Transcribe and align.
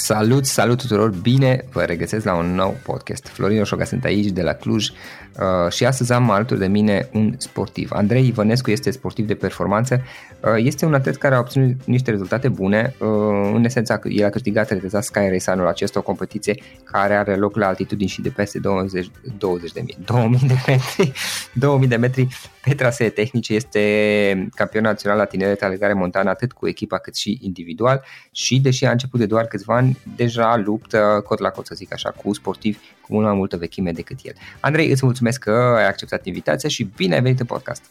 Salut, 0.00 0.46
salut 0.46 0.80
tuturor! 0.80 1.10
Bine 1.10 1.64
vă 1.72 1.82
regăsesc 1.82 2.24
la 2.24 2.34
un 2.34 2.54
nou 2.54 2.76
podcast. 2.84 3.26
Florin 3.26 3.60
Oșoga 3.60 3.84
sunt 3.84 4.04
aici 4.04 4.26
de 4.30 4.42
la 4.42 4.52
Cluj 4.52 4.88
uh, 4.88 5.72
și 5.72 5.84
astăzi 5.84 6.12
am 6.12 6.30
alături 6.30 6.58
de 6.58 6.66
mine 6.66 7.08
un 7.12 7.34
sportiv. 7.38 7.90
Andrei 7.92 8.26
Ivănescu 8.26 8.70
este 8.70 8.90
sportiv 8.90 9.26
de 9.26 9.34
performanță. 9.34 10.02
Uh, 10.44 10.50
este 10.56 10.84
un 10.84 10.94
atlet 10.94 11.16
care 11.16 11.34
a 11.34 11.38
obținut 11.38 11.84
niște 11.84 12.10
rezultate 12.10 12.48
bune. 12.48 12.94
Uh, 12.98 13.08
în 13.54 13.64
esența, 13.64 14.00
el 14.04 14.24
a 14.24 14.30
câștigat 14.30 14.70
reteza 14.70 15.00
Sky 15.00 15.28
Race 15.28 15.50
anul 15.50 15.66
acesta, 15.66 15.98
o 15.98 16.02
competiție 16.02 16.62
care 16.84 17.14
are 17.14 17.36
loc 17.36 17.56
la 17.56 17.66
altitudini 17.66 18.08
și 18.08 18.20
de 18.20 18.28
peste 18.28 18.58
20, 18.58 19.10
20 19.38 19.72
de 19.72 19.80
mii, 19.84 19.96
2000 20.04 20.38
de 20.46 20.54
metri, 20.66 21.12
2000 21.52 21.88
de 21.88 21.96
metri 21.96 22.28
pe 22.64 22.74
trasee 22.74 23.08
tehnice. 23.08 23.54
Este 23.54 24.48
campion 24.54 24.82
național 24.82 25.18
la 25.18 25.24
tineret 25.24 25.62
alegare 25.62 25.92
montană 25.92 26.30
atât 26.30 26.52
cu 26.52 26.68
echipa 26.68 26.98
cât 26.98 27.16
și 27.16 27.38
individual 27.40 28.04
și 28.32 28.60
deși 28.60 28.84
a 28.84 28.90
început 28.90 29.20
de 29.20 29.26
doar 29.26 29.44
câțiva 29.44 29.76
ani, 29.76 29.87
deja 30.16 30.56
luptă 30.56 31.22
cot 31.26 31.38
la 31.38 31.50
cot, 31.50 31.66
să 31.66 31.74
zic 31.74 31.92
așa, 31.92 32.10
cu 32.10 32.34
sportivi 32.34 32.78
cu 33.00 33.12
mult 33.12 33.24
mai 33.26 33.34
multă 33.34 33.56
vechime 33.56 33.92
decât 33.92 34.18
el. 34.22 34.34
Andrei, 34.60 34.90
îți 34.90 35.04
mulțumesc 35.04 35.40
că 35.40 35.74
ai 35.76 35.86
acceptat 35.86 36.26
invitația 36.26 36.68
și 36.68 36.84
bine 36.96 37.14
ai 37.14 37.22
venit 37.22 37.40
în 37.40 37.46
podcast. 37.46 37.84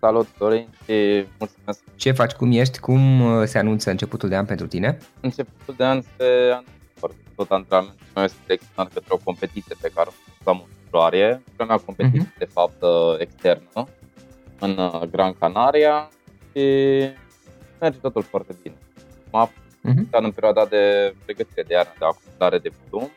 Salut, 0.00 0.28
Dorin, 0.38 0.68
și 0.84 1.26
mulțumesc. 1.38 1.80
Ce 1.96 2.12
faci, 2.12 2.32
cum 2.32 2.52
ești, 2.52 2.78
cum 2.78 3.20
uh, 3.20 3.46
se 3.46 3.58
anunță 3.58 3.90
începutul 3.90 4.28
de 4.28 4.36
an 4.36 4.44
pentru 4.44 4.66
tine? 4.66 4.98
Începutul 5.20 5.74
de 5.76 5.84
an 5.84 6.00
se 6.00 6.24
anunță 6.50 6.74
tot 7.34 7.50
antrenamentul 7.50 8.06
meu 8.14 8.24
este 8.24 8.38
selecționat 8.46 8.92
către 8.92 9.08
o 9.08 9.16
competiție 9.24 9.76
pe 9.80 9.90
care 9.94 10.08
o 10.44 10.50
am 10.50 10.64
în 10.66 10.72
februarie. 10.82 11.42
Prima 11.56 11.68
mea 11.68 11.84
competiție, 11.84 12.32
uh-huh. 12.34 12.38
de 12.38 12.44
fapt, 12.44 12.82
uh, 12.82 13.14
externă, 13.18 13.88
în 14.58 14.78
uh, 14.78 15.02
Gran 15.10 15.32
Canaria 15.38 16.08
și 16.52 16.64
merge 17.80 17.98
totul 17.98 18.22
foarte 18.22 18.56
bine. 18.62 18.74
M-a 19.30 19.50
uh-huh. 19.84 20.10
în 20.10 20.30
perioada 20.30 20.64
de 20.64 21.14
pregătire 21.24 21.62
de 21.62 21.74
iarnă, 21.74 21.92
de 21.98 22.04
acumulare 22.04 22.58
de 22.58 22.72
volum, 22.88 23.10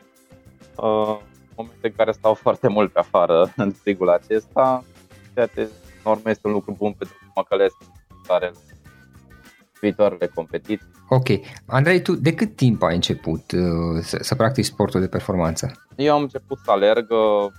uh, 0.76 1.18
momente 1.56 1.86
în 1.86 1.92
care 1.96 2.12
stau 2.12 2.34
foarte 2.44 2.68
mult 2.68 2.92
pe 2.92 2.98
afară 2.98 3.52
în 3.56 3.72
frigul 3.72 4.08
acesta, 4.08 4.84
ceea 5.34 5.46
ce 5.46 5.68
normal 6.04 6.32
este 6.32 6.46
un 6.46 6.52
lucru 6.52 6.74
bun 6.78 6.92
pentru 6.92 7.16
că 7.20 7.26
mă 7.34 7.42
călesc 7.42 7.76
tare 8.26 8.52
viitoarele 9.80 10.26
competiții. 10.26 10.86
Ok. 11.08 11.26
Andrei, 11.66 12.02
tu 12.02 12.14
de 12.14 12.34
cât 12.34 12.56
timp 12.56 12.82
ai 12.82 12.94
început 12.94 13.52
uh, 13.52 14.02
să, 14.02 14.18
să 14.20 14.34
practici 14.34 14.64
sportul 14.64 15.00
de 15.00 15.08
performanță? 15.08 15.86
Eu 15.96 16.14
am 16.14 16.22
început 16.22 16.58
să 16.64 16.70
alerg 16.70 17.10
uh, 17.10 17.50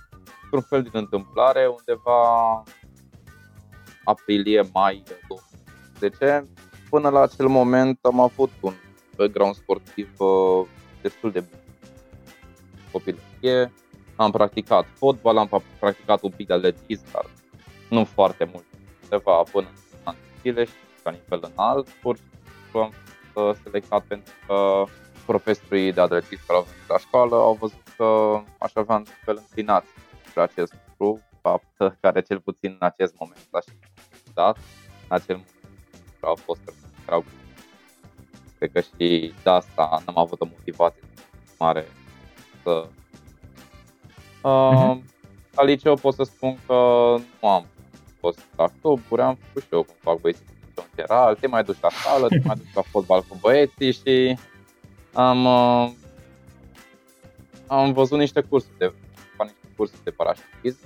într-un 0.42 0.62
fel 0.68 0.82
din 0.82 0.90
întâmplare 0.92 1.66
undeva 1.66 2.62
aprilie-mai 4.04 5.02
2010. 6.00 6.46
Până 6.90 7.08
la 7.08 7.20
acel 7.20 7.46
moment 7.46 7.98
am 8.02 8.20
avut 8.20 8.50
un 8.60 8.72
background 9.20 9.54
sportiv 9.54 10.08
uh, 10.18 10.66
destul 11.02 11.30
de 11.30 11.40
bun. 11.40 11.58
Copilărie, 12.92 13.72
am 14.16 14.30
practicat 14.30 14.86
fotbal, 14.94 15.36
am 15.36 15.62
practicat 15.78 16.22
un 16.22 16.30
pic 16.30 16.46
de 16.46 16.52
atletism, 16.52 17.04
dar 17.12 17.26
nu 17.90 18.04
foarte 18.04 18.44
mult, 18.52 18.64
undeva 19.02 19.42
până 19.52 19.68
în 19.68 19.98
an 20.04 20.14
zile 20.42 20.64
și 20.64 20.72
la 21.04 21.10
nivel 21.10 21.50
înalt. 21.52 21.88
Pur 21.88 22.16
și 22.16 22.22
simplu 22.62 22.80
am 22.80 22.92
fost 23.32 23.46
uh, 23.46 23.62
selectat 23.62 24.02
pentru 24.02 24.32
că 24.46 24.84
profesorii 25.26 25.92
de 25.92 26.00
atletism 26.00 26.46
care 26.46 26.58
au 26.58 26.66
venit 26.70 26.88
la 26.88 26.98
școală 26.98 27.34
au 27.34 27.54
văzut 27.60 27.82
că 27.96 28.40
aș 28.58 28.70
avea 28.74 28.96
un 28.96 29.04
fel 29.24 29.36
înclinat 29.36 29.84
spre 30.28 30.42
acest 30.42 30.74
lucru, 30.86 31.20
fapt 31.40 31.96
care 32.00 32.20
cel 32.20 32.40
puțin 32.40 32.76
în 32.80 32.86
acest 32.86 33.14
moment 33.18 33.48
l-aș 33.50 33.64
dat, 34.34 34.56
în 35.08 35.16
acel 35.16 35.36
moment 35.36 35.58
au 36.20 36.34
fost 36.34 36.60
erau 37.06 37.24
Cred 38.60 38.72
că 38.72 38.80
și 38.80 39.32
de 39.42 39.50
asta 39.50 40.02
n-am 40.06 40.18
avut 40.18 40.40
o 40.40 40.44
motivație 40.44 41.02
mare 41.58 41.86
să... 42.62 42.88
Uh, 44.42 44.70
uh-huh. 44.72 44.98
La 45.54 45.62
liceu 45.62 45.94
pot 45.94 46.14
să 46.14 46.22
spun 46.22 46.58
că 46.66 46.74
nu 47.40 47.48
am 47.48 47.66
fost 48.18 48.38
la 48.56 48.68
cluburi, 48.80 49.22
am 49.22 49.38
făcut 49.46 49.62
și 49.62 49.68
eu 49.70 49.82
cum 49.82 49.94
fac 50.00 50.20
băieții 50.20 50.44
în 50.74 50.84
general, 50.96 51.34
te 51.34 51.46
mai 51.46 51.64
duci 51.64 51.80
la 51.80 51.88
sală, 51.88 52.28
te 52.28 52.40
mai 52.44 52.56
duci 52.56 52.74
la 52.74 52.82
fotbal 52.82 53.22
cu 53.28 53.38
băieții 53.40 53.92
și 53.92 54.38
am, 55.12 55.44
uh, 55.44 55.90
am 57.66 57.92
văzut 57.92 58.18
niște 58.18 58.40
cursuri 58.40 58.78
de, 58.78 58.92
niște 59.38 59.68
cursuri 59.76 60.04
de 60.04 60.10
parașutism, 60.10 60.78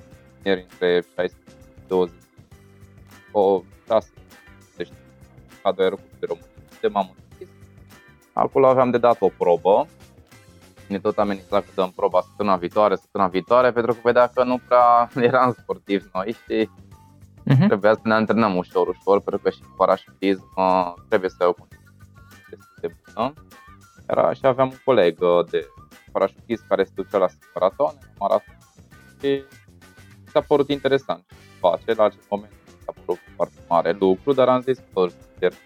ieri 0.45 0.67
între 0.71 1.05
16 1.15 1.51
și 1.51 1.87
20, 1.87 2.15
o 3.33 3.62
6, 3.87 4.11
deci 4.77 4.91
ca 5.62 5.73
doi 5.73 5.91
de 6.19 6.27
România, 6.27 6.49
de 6.81 6.89
m-am 6.89 7.15
Acolo 8.34 8.67
aveam 8.67 8.91
de 8.91 8.99
dat 8.99 9.17
o 9.21 9.28
probă. 9.39 9.87
Ne 10.89 10.99
tot 10.99 11.19
amenința 11.19 11.61
că 11.61 11.67
dăm 11.75 11.93
proba 11.97 12.21
săptămâna 12.21 12.56
viitoare, 12.56 12.97
săptămâna 12.97 13.31
viitoare, 13.31 13.72
pentru 13.72 13.93
că 13.93 13.99
vedea 14.03 14.27
că 14.34 14.45
nu 14.45 14.61
prea 14.69 15.09
eram 15.28 15.56
sportivi 15.59 16.05
noi 16.12 16.37
și 16.44 16.69
uh-huh. 16.69 17.67
trebuia 17.67 17.94
să 17.94 18.00
ne 18.03 18.15
antrenăm 18.15 18.56
ușor, 18.56 18.89
ușor, 18.89 19.21
pentru 19.21 19.43
că 19.43 19.50
și 19.50 19.61
parașutism 19.77 20.53
uh, 20.56 20.93
trebuie 21.09 21.31
să 21.31 21.47
o 21.49 21.55
destul 22.50 22.77
de 22.81 22.94
bună. 23.15 23.33
Era 24.06 24.33
și 24.33 24.47
aveam 24.47 24.69
un 24.69 24.78
coleg 24.84 25.21
uh, 25.21 25.47
de 25.50 25.67
parașutist 26.12 26.65
care 26.69 26.84
se 26.84 26.91
ducea 26.94 27.19
la 27.19 27.27
maraton, 27.55 27.99
maraton 28.19 28.59
și 29.21 29.43
s-a 30.33 30.41
părut 30.41 30.69
interesant 30.69 31.25
ce 31.28 31.34
face. 31.61 31.94
La 31.94 32.05
acel 32.05 32.21
moment 32.31 32.53
s-a 32.84 32.93
părut 33.05 33.21
foarte 33.37 33.59
mare 33.69 33.97
lucru, 34.00 34.33
dar 34.33 34.49
am 34.49 34.61
zis 34.61 34.78
că 34.94 35.09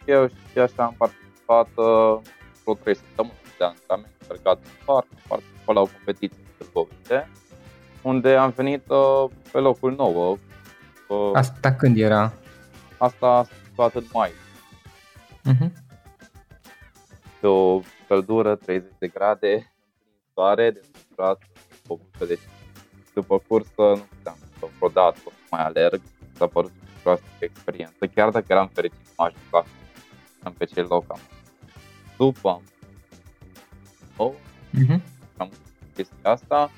eu 0.07 0.27
și 0.27 0.59
așa 0.59 0.85
am 0.85 0.95
participat 0.99 1.69
uh, 1.75 2.19
vreo 2.69 2.75
3 2.75 2.95
săptămâni 2.95 3.39
de 3.59 3.65
antrenament 3.65 4.15
legat 4.29 4.59
în 4.65 4.85
parc, 4.85 5.07
în 5.11 5.19
parc 5.29 5.43
la 5.67 5.81
o 5.81 5.87
competiție 5.87 6.39
în 6.43 6.55
Târgoviște, 6.59 7.29
unde 8.03 8.37
am 8.37 8.51
venit 8.51 8.89
uh, 8.89 9.31
pe 9.53 9.59
locul 9.59 9.95
9. 9.95 10.37
Uh, 11.09 11.31
Asta 11.33 11.73
când 11.73 11.99
era? 11.99 12.33
Asta 12.99 13.27
a 13.27 13.45
situat 13.65 13.95
în 13.95 14.05
mai. 14.13 14.31
Uh-huh. 15.51 15.73
Pe 17.41 17.47
o 17.47 17.81
căldură, 18.07 18.55
30 18.55 18.91
de 18.99 19.09
grade, 19.09 19.55
în 19.55 19.63
soare, 20.35 20.71
de 20.71 20.85
surat, 21.15 21.43
o 21.87 21.97
bucă 21.97 22.25
de 22.25 22.39
după 23.15 23.39
cursă 23.49 23.73
nu 23.77 24.07
puteam 24.09 24.37
să 24.59 24.67
vreodată 24.79 25.19
să 25.23 25.31
mai 25.51 25.65
alerg, 25.65 26.01
s-a 26.37 26.47
părut 26.47 26.71
o 26.71 27.01
groasă 27.03 27.23
experiență, 27.39 28.07
chiar 28.07 28.31
dacă 28.31 28.47
eram 28.49 28.71
fericit 28.73 29.07
să 29.07 29.13
mă 29.17 29.25
ajung 29.25 29.67
la 30.43 30.51
pe 30.59 30.65
cel 30.65 30.87
loc 30.89 31.05
am 31.09 31.19
după 32.19 32.49
am 32.49 32.63
oh, 34.17 34.33
uh-huh. 34.75 35.01
am 35.37 35.51
chestia 35.95 36.31
asta, 36.31 36.57
am 36.57 36.71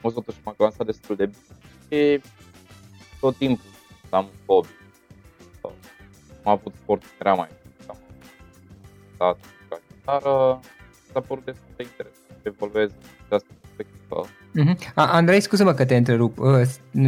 văzut 0.00 0.24
totuși 0.24 0.38
m-am 0.44 0.54
lansat 0.58 0.86
destul 0.86 1.16
de 1.16 1.26
bine 1.26 1.42
și 1.88 2.22
tot 3.20 3.36
timpul 3.36 3.70
am 4.10 4.24
un 4.24 4.30
hobby. 4.46 4.68
Am 6.42 6.52
avut 6.52 6.74
sport 6.82 7.02
era 7.20 7.34
mai 7.34 7.48
am 7.86 7.96
stat 9.14 9.38
la 9.70 9.76
chitară, 9.88 10.60
s-a 11.12 11.20
părut 11.20 11.44
destul 11.44 11.72
de 11.76 11.82
interesant 11.82 12.40
să 12.42 12.48
evoluez 12.48 12.90
de 13.28 13.34
asta 13.34 13.48
perspectivă. 13.60 14.26
Uh-huh. 14.26 14.94
Andrei, 14.94 15.40
scuză-mă 15.40 15.72
că 15.72 15.84
te 15.84 15.96
întrerup. 15.96 16.38
Ă, 16.38 16.62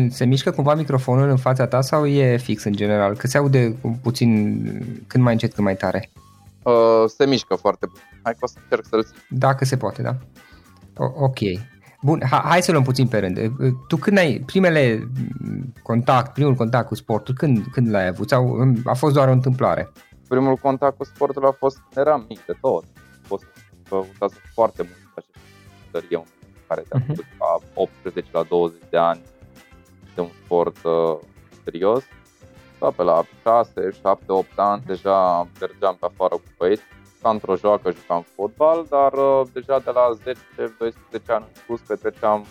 se 0.08 0.24
mișcă 0.24 0.50
cumva 0.50 0.74
microfonul 0.74 1.28
în 1.28 1.36
fața 1.36 1.66
ta 1.66 1.80
sau 1.80 2.06
e 2.06 2.36
fix 2.36 2.64
în 2.64 2.72
general? 2.72 3.16
Că 3.16 3.26
se 3.26 3.38
aude 3.38 3.76
puțin 4.02 4.60
când 5.06 5.24
mai 5.24 5.32
încet, 5.32 5.52
când 5.52 5.66
mai 5.66 5.76
tare. 5.76 6.10
Uh, 6.14 6.27
se 7.06 7.26
mișcă 7.26 7.54
foarte 7.54 7.86
bine. 7.86 8.20
Hai 8.22 8.32
că 8.32 8.38
o 8.40 8.46
să 8.46 8.58
încerc 8.62 8.84
să-l 8.86 9.04
țin. 9.04 9.16
Dacă 9.28 9.64
se 9.64 9.76
poate, 9.76 10.02
da. 10.02 10.16
O, 10.96 11.24
ok. 11.24 11.38
Bun, 12.02 12.22
ha, 12.30 12.42
hai 12.44 12.62
să 12.62 12.72
luăm 12.72 12.82
puțin 12.82 13.08
pe 13.08 13.18
rând. 13.18 13.38
Tu 13.88 13.96
când 13.96 14.18
ai 14.18 14.42
primele 14.46 15.08
contact, 15.82 16.32
primul 16.32 16.54
contact 16.54 16.86
cu 16.86 16.94
sportul, 16.94 17.34
când, 17.34 17.64
când 17.72 17.90
l-ai 17.90 18.06
avut? 18.06 18.28
Sau 18.28 18.56
a 18.84 18.94
fost 18.94 19.14
doar 19.14 19.28
o 19.28 19.32
întâmplare? 19.32 19.92
Primul 20.28 20.56
contact 20.56 20.96
cu 20.96 21.04
sportul 21.04 21.46
a 21.46 21.56
fost 21.58 21.76
când 21.76 22.06
eram 22.06 22.24
mic 22.28 22.44
de 22.46 22.56
tot. 22.60 22.84
A 22.94 23.26
fost 23.26 23.44
că 23.88 24.26
foarte 24.54 24.82
mult 24.82 24.98
acest 25.14 26.10
eu 26.10 26.26
care 26.68 26.82
te-am 26.88 27.02
uh-huh. 27.02 27.38
la 27.38 27.58
18 27.74 28.30
la 28.32 28.42
20 28.42 28.80
de 28.90 28.96
ani 28.96 29.20
de 30.14 30.20
un 30.20 30.30
sport 30.44 30.76
uh, 30.84 31.18
serios. 31.64 32.04
Da, 32.78 32.90
pe 32.90 33.02
la 33.02 33.22
6, 33.42 33.90
7, 34.02 34.32
8 34.32 34.58
ani 34.58 34.82
deja 34.86 35.48
mergeam 35.60 35.96
pe 36.00 36.06
afară 36.06 36.34
cu 36.34 36.42
băieți 36.58 36.82
ca 37.22 37.30
într-o 37.30 37.56
joacă 37.56 37.90
jucam 37.90 38.26
fotbal, 38.34 38.86
dar 38.88 39.12
uh, 39.12 39.46
deja 39.52 39.78
de 39.78 39.90
la 39.90 40.16
10-12 41.20 41.26
ani 41.26 41.44
în 41.54 41.62
sus 41.66 41.80
petreceam 41.80 42.46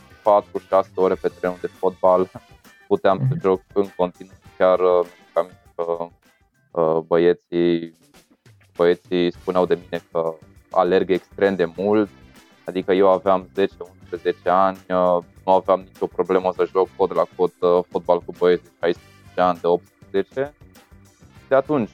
4-6 0.84 0.94
ore 0.96 1.14
pe 1.14 1.28
terenul 1.28 1.58
de 1.62 1.68
fotbal. 1.68 2.32
Puteam 2.88 3.18
să 3.18 3.26
mhm. 3.30 3.40
joc 3.42 3.62
în 3.74 3.88
continuu, 3.96 4.36
chiar 4.58 4.80
uh, 4.80 5.06
că 5.76 6.08
uh, 6.72 6.98
băieții, 7.08 7.98
băieții 8.76 9.32
spuneau 9.32 9.66
de 9.66 9.78
mine 9.84 10.04
că 10.12 10.34
alerg 10.72 11.10
extrem 11.10 11.56
de 11.56 11.72
mult, 11.76 12.10
adică 12.66 12.94
eu 12.94 13.10
aveam 13.10 13.50
10-11 13.58 13.66
ani, 14.44 14.78
uh, 14.90 15.18
nu 15.46 15.54
aveam 15.54 15.80
nicio 15.80 16.08
problemă 16.08 16.52
să 16.56 16.68
joc 16.72 16.88
cod 16.98 17.16
la 17.16 17.26
cod 17.36 17.54
uh, 17.60 17.84
fotbal 17.90 18.20
cu 18.20 18.34
băieți 18.38 18.64
de 18.64 18.70
16 18.80 19.42
ani, 19.42 19.60
de 19.60 19.68
18. 19.68 19.97
De 21.48 21.56
atunci 21.56 21.90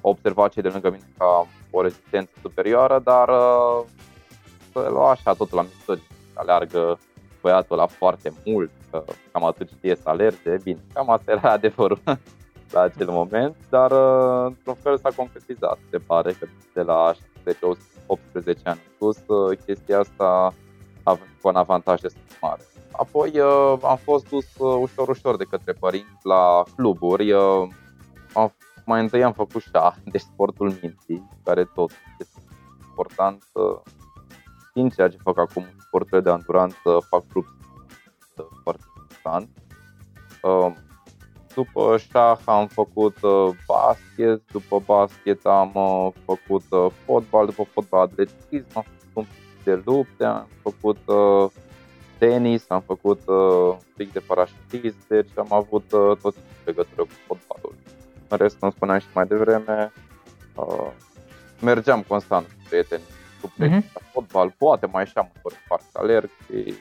observat 0.00 0.52
cei 0.52 0.62
de 0.62 0.68
lângă 0.68 0.90
mine 0.90 1.08
ca 1.18 1.46
o 1.70 1.82
rezistență 1.82 2.30
superioară, 2.40 3.00
dar 3.04 3.28
uh, 3.28 3.84
să 4.72 4.88
lua 4.90 5.10
așa 5.10 5.32
totul 5.32 5.56
la 5.56 5.62
mișto, 5.62 5.94
aleargă 6.34 6.98
băiatul 7.40 7.76
la 7.76 7.86
foarte 7.86 8.32
mult, 8.44 8.70
că 8.90 9.04
cam 9.32 9.44
atât 9.44 9.68
știe 9.68 9.96
să 9.96 10.08
alerge, 10.08 10.56
bine, 10.62 10.80
cam 10.92 11.10
asta 11.10 11.30
era 11.30 11.50
adevărul 11.58 12.00
la 12.70 12.80
acel 12.80 13.10
moment, 13.10 13.56
dar 13.70 13.90
uh, 13.90 14.44
într-un 14.46 14.74
fel 14.74 14.98
s-a 14.98 15.10
concretizat, 15.16 15.78
se 15.90 15.98
pare 15.98 16.32
că 16.32 16.46
de 16.74 16.82
la 16.82 17.14
18 18.06 18.68
ani 18.68 18.80
în 18.84 18.92
sus, 18.98 19.18
uh, 19.26 19.58
chestia 19.66 19.98
asta 19.98 20.54
a 21.02 21.12
venit 21.12 21.40
cu 21.40 21.48
un 21.48 21.56
avantaj 21.56 22.00
destul 22.00 22.22
de 22.28 22.34
mare. 22.40 22.62
Apoi 22.92 23.40
am 23.82 23.96
fost 24.02 24.28
dus 24.28 24.46
ușor, 24.58 25.08
ușor 25.08 25.36
de 25.36 25.44
către 25.44 25.72
părinți 25.72 26.20
la 26.22 26.62
cluburi, 26.76 27.32
am 28.34 28.54
mai 28.84 29.00
întâi 29.00 29.24
am 29.24 29.32
făcut 29.32 29.62
șah, 29.62 29.94
deci 30.12 30.20
sportul 30.20 30.74
minții, 30.82 31.28
care 31.44 31.64
tot 31.64 31.90
este 32.18 32.40
important. 32.88 33.44
Din 34.74 34.88
ceea 34.88 35.08
ce 35.08 35.16
fac 35.22 35.38
acum, 35.38 35.66
sporturile 35.86 36.20
de 36.20 36.30
anduranță, 36.30 36.98
fac 37.08 37.22
grup 37.32 37.46
foarte 38.62 38.82
important. 38.96 39.48
Um, 40.42 40.76
după 41.54 41.96
șah 41.96 42.38
am 42.44 42.66
făcut 42.66 43.22
uh, 43.22 43.48
basket, 43.66 44.42
după 44.52 44.82
basket 44.86 45.46
am 45.46 45.70
uh, 45.74 46.08
făcut 46.24 46.62
uh, 46.70 46.86
fotbal, 47.04 47.46
după 47.46 47.62
fotbal 47.72 48.00
atletism, 48.00 48.66
am 48.74 48.84
făcut 48.84 49.10
un 49.12 49.24
pic 49.24 49.64
de 49.64 49.82
lupte, 49.84 50.24
am 50.24 50.48
făcut 50.62 50.98
tenis, 52.26 52.64
am 52.68 52.80
făcut 52.80 53.20
un 53.26 53.76
pic 53.96 54.12
de 54.12 54.18
parașutism, 54.18 54.96
deci 55.08 55.30
am 55.36 55.52
avut 55.52 55.84
tot 56.22 56.34
legătură 56.64 57.02
cu 57.02 57.14
fotbalul. 57.26 57.74
În 58.28 58.36
rest, 58.36 58.58
cum 58.58 58.70
spuneam 58.70 58.98
și 58.98 59.06
mai 59.14 59.26
devreme, 59.26 59.92
uh, 60.54 60.90
mergeam 61.60 62.02
constant 62.02 62.46
cu 62.46 62.68
prieteni, 62.68 63.02
cu 63.40 63.52
prieteni 63.56 63.82
uh-huh. 63.82 63.92
la 63.92 64.00
fotbal, 64.12 64.54
poate 64.58 64.86
mai 64.86 65.02
ieșeam 65.02 65.30
în 65.34 65.50
parc 65.68 65.82
să 65.82 65.98
alerg 65.98 66.30
și 66.44 66.74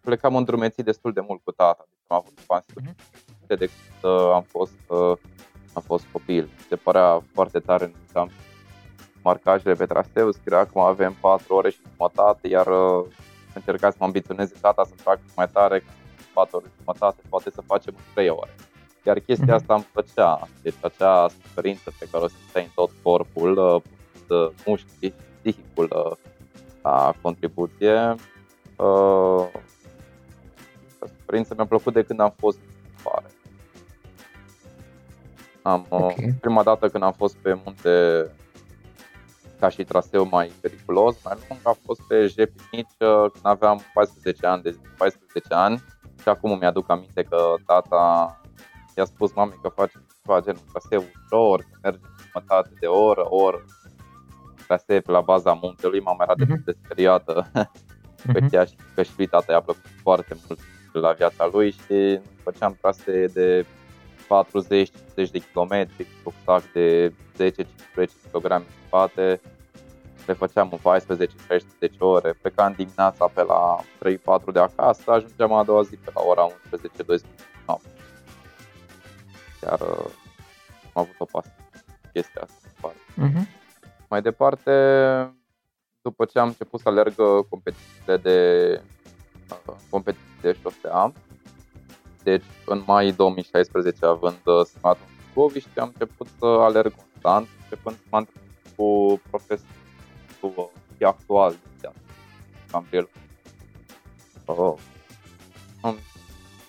plecam 0.00 0.36
îndrumețit 0.36 0.84
destul 0.84 1.12
de 1.12 1.20
mult 1.28 1.40
cu 1.44 1.50
tata. 1.50 1.84
Deci 1.88 2.04
am 2.06 2.16
avut 2.16 2.46
bani 2.46 2.64
uh-huh. 2.68 2.94
de 3.46 3.56
când 3.56 4.12
uh, 4.12 4.32
am 4.34 4.42
fost, 4.42 4.80
uh, 4.86 5.16
am 5.72 5.82
fost 5.82 6.04
copil. 6.12 6.48
Se 6.68 6.76
părea 6.76 7.22
foarte 7.32 7.58
tare, 7.58 7.84
în 7.84 7.92
am 8.12 8.30
marcajele 9.22 9.74
pe 9.74 9.86
traseu, 9.86 10.30
scria 10.30 10.58
acum 10.58 10.80
avem 10.82 11.16
4 11.20 11.54
ore 11.54 11.70
și 11.70 11.78
jumătate, 11.96 12.48
iar 12.48 12.66
uh, 12.66 13.06
încerca 13.54 13.90
să 13.90 13.96
mă 13.98 14.06
ambiționeze 14.06 14.54
tata 14.60 14.84
să 14.84 14.94
fac 14.96 15.18
mai 15.36 15.48
tare, 15.48 15.84
4 16.34 16.56
ore 16.56 16.66
și 16.66 16.72
jumătate, 16.78 17.22
poate 17.28 17.50
să 17.50 17.60
facem 17.60 17.94
în 17.96 18.02
3 18.14 18.28
ore. 18.28 18.54
Iar 19.06 19.18
chestia 19.18 19.44
mhm. 19.44 19.54
asta 19.54 19.74
îmi 19.74 19.86
plăcea, 19.92 20.48
deci 20.62 20.74
acea 20.80 21.28
suferință 21.28 21.92
pe 21.98 22.08
care 22.10 22.24
o 22.24 22.28
simțeai 22.28 22.64
în 22.64 22.70
tot 22.74 22.90
corpul, 23.02 23.82
uh, 24.28 24.50
mușchii, 24.66 25.14
psihicul 25.40 25.88
uh, 25.92 26.16
la 26.82 27.14
contribuție. 27.20 28.14
Uh, 28.76 29.48
suferință 31.18 31.54
mi-a 31.54 31.66
plăcut 31.66 31.92
de 31.92 32.02
când 32.02 32.20
am 32.20 32.34
fost 32.38 32.58
în 32.58 32.90
afară. 32.96 33.26
Am, 35.62 35.86
okay. 35.88 36.34
Prima 36.40 36.62
dată 36.62 36.88
când 36.88 37.02
am 37.02 37.12
fost 37.12 37.36
pe 37.36 37.58
munte 37.64 38.26
ca 39.60 39.68
și 39.68 39.84
traseu 39.84 40.28
mai 40.30 40.52
periculos, 40.60 41.16
mai 41.24 41.34
lung, 41.48 41.60
a 41.62 41.76
fost 41.84 42.00
pe 42.08 42.26
Jepinici 42.26 42.96
când 43.32 43.42
aveam 43.42 43.80
14 43.94 44.46
ani, 44.46 44.62
de 44.62 44.76
14 44.96 45.54
ani 45.54 45.82
și 46.22 46.28
acum 46.28 46.58
mi-aduc 46.58 46.90
aminte 46.90 47.22
că 47.22 47.54
tata 47.66 48.40
i-a 48.96 49.04
spus 49.04 49.32
mamei 49.32 49.58
că 49.62 49.68
face 49.68 50.04
ceva 50.22 50.40
genul 50.40 50.60
traseu 50.72 51.04
ușor, 51.24 51.60
că 51.60 51.78
merge 51.82 51.98
jumătate 52.32 52.70
de 52.80 52.86
oră, 52.86 53.24
oră, 53.28 53.64
trasee 54.66 55.00
pe 55.00 55.10
la 55.10 55.20
baza 55.20 55.52
muntelui, 55.52 56.00
mama 56.00 56.24
era 56.24 56.34
uh-huh. 56.34 56.64
de 56.64 56.76
speriată 56.84 57.46
uh-huh. 57.52 58.32
pe 58.32 58.46
ea 58.50 58.64
și 58.64 58.74
că 58.94 59.02
și 59.02 59.12
lui 59.16 59.26
tata 59.26 59.52
i-a 59.52 59.60
plăcut 59.60 59.90
foarte 60.02 60.36
mult 60.46 60.60
la 60.92 61.12
viața 61.12 61.48
lui 61.52 61.70
și 61.70 62.20
făceam 62.42 62.78
trasee 62.80 63.26
de 63.26 63.66
40-50 65.24 65.30
de 65.30 65.38
kilometri, 65.50 66.06
cu 66.24 66.32
sac 66.44 66.62
de 66.72 67.12
10-15 67.38 67.52
kg 68.32 68.50
în 68.50 68.62
spate, 68.90 69.40
le 70.26 70.32
făceam 70.32 70.68
în 70.72 71.00
14-16 71.88 71.98
ore, 71.98 72.32
plecam 72.32 72.72
dimineața 72.76 73.26
pe 73.26 73.42
la 73.42 73.78
3-4 74.40 74.52
de 74.52 74.58
acasă, 74.58 75.10
ajungeam 75.10 75.52
a 75.52 75.64
doua 75.64 75.82
zi 75.82 75.96
pe 75.96 76.10
la 76.14 76.20
ora 76.20 76.46
11-12 76.46 76.52
noapte. 77.66 77.88
Chiar 79.60 79.80
uh, 79.80 80.10
am 80.92 81.02
avut 81.02 81.14
o 81.18 81.24
pasă 81.24 81.54
chestia 82.12 82.40
asta. 82.42 82.92
Uh-huh. 82.92 83.46
Mai 84.08 84.22
departe, 84.22 84.72
după 86.02 86.24
ce 86.24 86.38
am 86.38 86.46
început 86.46 86.80
să 86.80 86.88
alerg 86.88 87.14
uh, 87.18 87.44
competițiile 87.48 88.16
de 88.16 88.80
uh, 89.50 89.74
competiții 89.90 90.40
de 90.40 90.56
șosea, 90.62 91.12
deci 92.22 92.44
în 92.66 92.82
mai 92.86 93.12
2016 93.12 94.06
având 94.06 94.40
uh, 94.44 94.64
semat 94.64 94.96
în 94.96 95.14
Bucoviști, 95.34 95.78
am 95.78 95.92
început 95.92 96.26
să 96.38 96.46
alerg 96.46 96.94
constant, 96.94 97.48
începând 97.62 97.96
să 97.96 98.02
mă 98.10 98.18
cu 98.80 99.20
profesor 99.30 99.66
cu 100.40 100.52
uh, 100.56 101.06
actual 101.06 101.54
de 101.80 101.88
Gabriel. 102.72 103.08
Uh, 104.44 104.74
am 105.80 105.96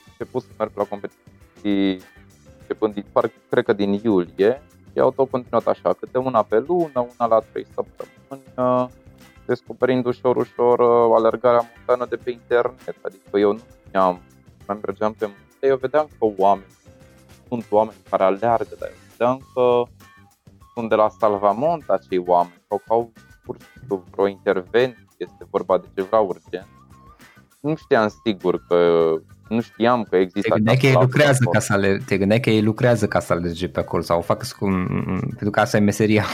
început 0.10 0.42
să 0.42 0.48
merg 0.58 0.72
la 0.76 0.84
competiții 0.84 2.08
începând 2.60 2.94
din, 2.94 3.06
parc, 3.12 3.32
cred 3.50 3.66
că 3.66 3.74
din 3.74 4.00
iulie, 4.04 4.62
și 4.92 5.00
au 5.00 5.12
tot 5.12 5.30
continuat 5.30 5.68
așa, 5.68 5.94
câte 5.94 6.18
una 6.18 6.44
pe 6.44 6.60
lună, 6.60 7.00
una 7.00 7.26
la 7.28 7.40
trei 7.40 7.66
săptămâni, 7.74 8.48
uh, 8.56 8.88
descoperind 9.46 10.06
ușor, 10.06 10.36
ușor 10.36 10.80
uh, 10.80 11.16
alergarea 11.18 11.70
montană 11.76 12.06
de 12.10 12.16
pe 12.16 12.32
internet. 12.32 12.96
Adică 13.02 13.38
eu 13.38 13.52
nu 13.52 13.62
știam, 13.86 14.22
mai 14.68 14.80
mergeam 14.86 15.14
pe 15.14 15.26
munte, 15.26 15.68
eu 15.68 15.78
vedeam 15.78 16.08
că 16.20 16.26
oameni, 16.38 16.72
sunt 17.48 17.66
oameni 17.70 17.98
care 18.10 18.24
alergă, 18.24 18.76
dar 18.80 18.90
eu 18.90 18.98
vedeam 19.12 19.42
că 19.54 19.84
sunt 20.74 20.90
de 20.90 20.96
la 20.96 21.10
Salvamont 21.20 21.90
acei 21.90 22.24
oameni, 22.26 22.62
sau 22.68 22.78
că 22.78 22.94
au 22.94 23.12
pur 23.44 23.56
și 23.60 23.68
simplu 23.78 24.04
vreo 24.12 24.28
intervenție, 24.28 25.06
este 25.18 25.48
vorba 25.50 25.78
de 25.78 25.88
ceva 25.96 26.20
urgent. 26.20 26.68
Nu 27.60 27.76
știam 27.76 28.08
sigur 28.26 28.62
că 28.68 29.10
nu 29.50 29.62
știam 29.62 30.04
că 30.04 30.16
există. 30.16 30.50
Te 30.50 30.56
gândeai 30.56 30.78
că 30.78 30.86
ei 30.86 30.94
lucrează 30.94 31.46
ca 31.52 31.60
să 31.60 31.74
alerge, 31.74 32.06
te 32.06 32.18
gândeai 32.18 32.40
că 32.40 32.50
ei 32.50 32.62
lucrează 32.62 33.08
ca 33.08 33.20
să 33.20 33.34
alerge 33.34 33.68
pe 33.70 33.80
acolo 33.80 34.02
sau 34.02 34.18
o 34.18 34.22
fac 34.22 34.48
cum, 34.48 34.88
pentru 35.20 35.50
că 35.50 35.60
asta 35.60 35.78
e 35.78 35.80
meseria. 35.80 36.26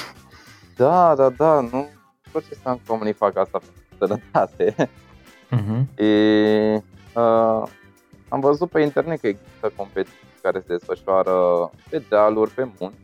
Da, 0.75 1.15
da, 1.15 1.29
da, 1.29 1.60
nu 1.60 1.88
tot 2.32 2.48
ce 2.48 2.56
să 2.63 2.77
oamenii 2.88 3.13
fac 3.13 3.38
asta 3.38 3.60
pentru 3.60 3.96
sănătate. 3.98 4.89
Uh-huh. 5.51 6.01
E, 6.03 6.75
uh, 7.13 7.63
am 8.29 8.39
văzut 8.39 8.70
pe 8.70 8.82
internet 8.82 9.20
că 9.20 9.27
există 9.27 9.72
competiții 9.75 10.17
care 10.41 10.60
se 10.60 10.77
desfășoară 10.77 11.32
pe 11.89 12.03
dealuri, 12.10 12.51
pe 12.51 12.67
munți. 12.79 12.98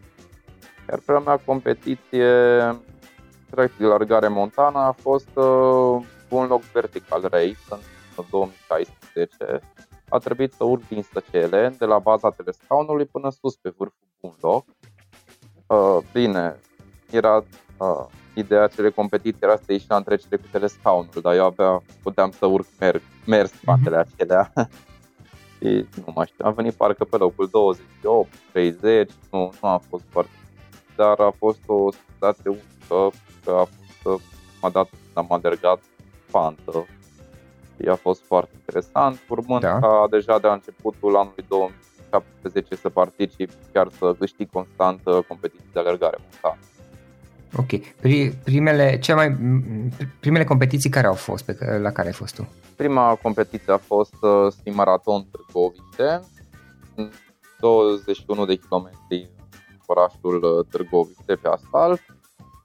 Iar 0.89 0.99
prima 1.05 1.19
mea 1.19 1.37
competiție 1.45 2.27
trec 3.49 3.77
de 3.77 3.85
largare 3.85 4.27
montană 4.27 4.77
a 4.79 4.91
fost 4.91 5.29
uh, 5.33 6.05
un 6.29 6.47
loc 6.47 6.61
vertical 6.61 7.21
race 7.21 7.57
în 8.15 8.23
2016 8.29 9.61
a 10.13 10.17
trebuit 10.17 10.53
să 10.53 10.63
urc 10.63 10.87
din 10.87 11.01
stăcele 11.01 11.75
de 11.77 11.85
la 11.85 11.99
baza 11.99 12.29
telescaunului 12.29 13.05
până 13.05 13.29
sus 13.29 13.55
pe 13.55 13.73
vârful 13.77 14.07
un 14.19 14.33
loc. 14.41 14.65
Uh, 15.67 15.97
bine, 16.11 16.59
era 17.11 17.43
uh, 17.77 18.05
ideea 18.33 18.63
acelei 18.63 18.91
competiții 18.91 19.41
era 19.41 19.55
să 19.55 19.71
ieși 19.71 19.85
la 19.89 19.95
întrecere 19.95 20.37
cu 20.37 20.47
telescaunul, 20.51 21.09
dar 21.21 21.35
eu 21.35 21.45
abia 21.45 21.81
puteam 22.03 22.31
să 22.31 22.45
urc 22.45 22.65
merg 22.79 23.01
mers 23.25 23.51
spatele 23.51 23.97
uh-huh. 23.97 24.07
acelea. 24.13 24.51
și 25.57 25.85
nu 26.05 26.11
mai 26.15 26.25
știu, 26.25 26.45
am 26.45 26.53
venit 26.53 26.73
parcă 26.73 27.03
pe 27.03 27.17
locul 27.17 27.47
28, 27.51 28.29
30, 28.51 29.11
nu, 29.31 29.53
nu 29.61 29.67
a 29.67 29.77
fost 29.89 30.03
foarte 30.09 30.31
dar 30.95 31.19
a 31.19 31.33
fost 31.37 31.59
o 31.65 31.91
situație 31.91 32.49
unică, 32.49 33.17
că 33.43 33.51
a 33.51 33.67
fost 34.01 34.23
m-a 34.61 34.69
dat 34.69 34.89
am 35.13 35.27
alergat 35.29 35.81
pantă 36.31 36.85
și 37.75 37.87
a 37.87 37.95
fost 37.95 38.21
foarte 38.25 38.51
interesant, 38.59 39.19
urmând 39.29 39.61
da. 39.61 39.79
ca 39.79 40.07
deja 40.09 40.39
de 40.39 40.47
la 40.47 40.53
începutul 40.53 41.15
anului 41.15 41.45
2017 41.47 42.75
să 42.75 42.89
particip, 42.89 43.49
chiar 43.73 43.87
să 43.97 44.15
câștig 44.19 44.49
constant 44.51 45.01
competiții 45.27 45.69
de 45.73 45.79
alergare 45.79 46.17
montană. 46.21 46.61
Ok. 47.57 47.71
Primele, 48.43 48.99
cea 48.99 49.15
mai, 49.15 49.37
primele 50.19 50.43
competiții 50.43 50.89
care 50.89 51.07
au 51.07 51.13
fost, 51.13 51.45
pe, 51.45 51.77
la 51.81 51.91
care 51.91 52.07
ai 52.07 52.13
fost 52.13 52.35
tu? 52.35 52.47
Prima 52.75 53.15
competiție 53.21 53.73
a 53.73 53.77
fost 53.77 54.15
uh, 54.21 54.73
Maraton 54.73 55.25
Târgoviște, 55.31 56.21
21 57.59 58.45
de 58.45 58.55
kilometri 58.55 58.97
în 59.09 59.32
orașul 59.95 60.43
uh, 60.43 60.65
Târgoviște 60.69 61.35
pe 61.35 61.47
asfalt. 61.47 62.01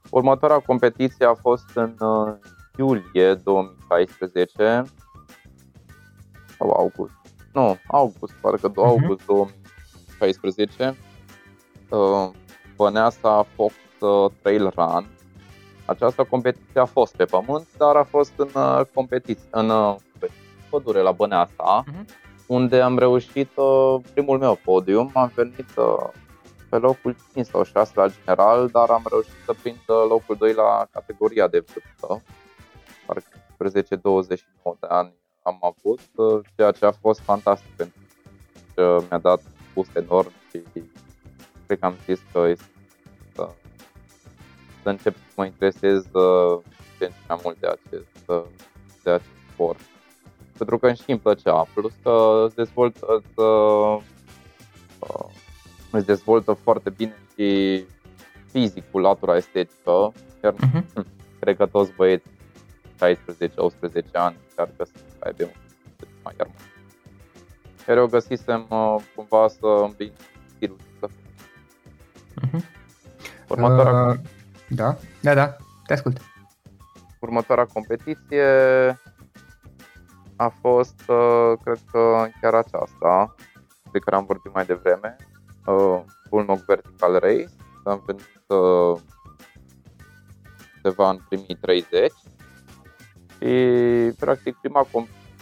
Următoarea 0.09 0.59
competiție 0.59 1.25
a 1.25 1.33
fost 1.33 1.69
în 1.73 1.95
uh, 1.99 2.33
iulie 2.77 3.33
2016 3.33 4.83
sau 6.57 6.69
august. 6.69 7.13
Nu, 7.53 7.77
august, 7.87 8.33
parcă 8.41 8.71
uh-huh. 8.71 8.75
august 8.75 9.25
2016. 9.25 10.97
Uh, 11.89 12.29
Băneasa 12.75 13.45
Fox 13.55 13.73
uh, 13.99 14.31
Trail 14.41 14.71
Run. 14.75 15.07
Această 15.85 16.23
competiție 16.23 16.81
a 16.81 16.85
fost 16.85 17.15
pe 17.15 17.25
pământ, 17.25 17.67
dar 17.77 17.95
a 17.95 18.03
fost 18.03 18.33
în 18.35 18.49
uh, 18.53 18.81
competiție, 18.93 19.47
în 19.51 19.69
uh, 19.69 19.95
pădure 20.69 21.01
la 21.01 21.11
Băneasa, 21.11 21.83
uh-huh. 21.83 22.05
unde 22.47 22.81
am 22.81 22.97
reușit 22.97 23.49
uh, 23.55 23.95
primul 24.13 24.37
meu 24.37 24.59
podium. 24.63 25.11
Am 25.13 25.31
venit 25.35 25.77
uh, 25.77 26.09
pe 26.69 26.77
locul 26.77 27.15
5 27.33 27.45
sau 27.45 27.63
6 27.63 27.91
la 27.95 28.07
general, 28.07 28.67
dar 28.67 28.89
am 28.89 29.05
reușit 29.09 29.33
să 29.45 29.53
prind 29.61 29.77
uh, 29.87 30.05
locul 30.09 30.35
2 30.35 30.53
la 30.53 30.87
categoria 30.91 31.47
de 31.47 31.59
vârstă. 31.59 32.23
Parcă 33.05 33.81
10-29 34.75 34.79
de 34.79 34.87
ani 34.87 35.13
am 35.41 35.57
avut, 35.61 35.99
uh, 36.15 36.39
ceea 36.55 36.71
ce 36.71 36.85
a 36.85 36.91
fost 36.91 37.19
fantastic 37.19 37.75
pentru 37.75 37.99
că 38.75 39.01
mi-a 39.09 39.17
dat 39.17 39.41
boost 39.73 39.95
enorm 39.95 40.31
și 40.49 40.61
cred 41.65 41.79
că 41.79 41.85
am 41.85 41.95
zis 42.05 42.19
că 42.31 42.39
este 42.47 42.65
să, 43.33 43.49
să 44.83 44.89
încep 44.89 45.15
să 45.15 45.33
mă 45.35 45.45
interesez 45.45 46.05
uh, 46.11 46.59
ce 46.97 47.05
în 47.05 47.11
mai 47.27 47.39
mult 47.43 47.59
de 47.59 47.67
acest, 47.67 48.25
de 49.03 49.09
acest 49.09 49.29
sport. 49.53 49.79
Pentru 50.57 50.77
că 50.77 50.93
și 50.93 51.11
îmi 51.11 51.19
plăcea, 51.19 51.67
plus 51.73 51.93
că 52.03 52.43
îți 52.45 52.55
dezvoltă, 52.55 53.23
uh, 53.35 53.97
îți 55.91 56.05
dezvoltă 56.05 56.53
foarte 56.53 56.89
bine 56.89 57.15
și 57.35 57.85
fizicul, 58.51 59.01
latura 59.01 59.35
estetică, 59.35 60.13
chiar 60.41 60.53
uh-huh. 60.53 61.03
cred 61.39 61.57
că 61.57 61.65
toți 61.65 61.91
băieți 61.95 62.27
16-18 62.27 62.27
ani 64.13 64.37
încearcă 64.47 64.83
să 64.83 64.91
aibă 65.19 65.43
un 65.43 65.49
mai 66.23 66.33
armonic. 66.37 66.61
Iar 67.87 67.97
eu 67.97 68.07
găsisem 68.07 68.65
uh, 68.69 68.95
cumva 69.15 69.47
să 69.47 69.65
îmbin 69.83 70.11
stilul 70.55 70.77
să 70.99 71.07
uh-huh. 72.41 72.77
Următoarea... 73.47 74.05
Uh, 74.05 74.15
da, 74.69 74.95
da, 75.21 75.33
da, 75.33 75.55
te 75.85 75.93
ascult. 75.93 76.21
Următoarea 77.19 77.65
competiție 77.65 78.45
a 80.35 80.49
fost, 80.61 81.01
uh, 81.07 81.53
cred 81.63 81.79
că 81.91 82.27
chiar 82.41 82.53
aceasta, 82.53 83.35
de 83.91 83.99
care 83.99 84.15
am 84.15 84.25
vorbit 84.25 84.53
mai 84.53 84.65
devreme, 84.65 85.15
uh, 85.65 86.01
Bullnog 86.29 86.59
Vertical 86.65 87.19
Race. 87.19 87.49
Am 87.83 88.03
venit 88.05 88.43
uh, 88.47 88.99
undeva 90.75 91.09
în 91.09 91.19
primii 91.29 91.57
30 91.61 92.11
și 93.39 94.15
practic 94.19 94.55
prima 94.61 94.87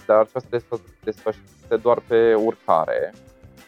dar 0.05 0.17
aceasta 0.17 0.55
este 0.55 0.75
desfășurată 1.03 1.77
doar 1.81 1.99
pe 2.07 2.33
urcare, 2.33 3.13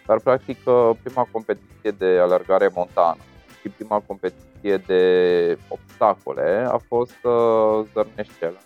dar 0.05 0.19
practic 0.19 0.57
uh, 0.65 0.91
prima 1.03 1.27
competiție 1.31 1.91
de 1.91 2.05
alergare 2.05 2.69
montană 2.73 3.21
și 3.61 3.69
prima 3.69 4.03
competiție 4.07 4.77
de 4.77 5.57
obstacole 5.67 6.67
a 6.69 6.77
fost 6.87 7.23
uh, 7.23 7.85
Zărneșcele, 7.93 8.57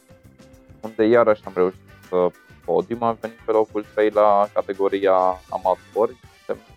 unde 0.82 1.06
iarăși 1.06 1.42
am 1.46 1.54
reușit 1.56 1.80
să 2.10 2.28
podium, 2.66 3.04
am 3.04 3.18
venit 3.22 3.38
pe 3.46 3.52
locul 3.52 3.86
3 3.94 4.10
la 4.10 4.48
categoria 4.54 5.16
amatori, 5.50 6.20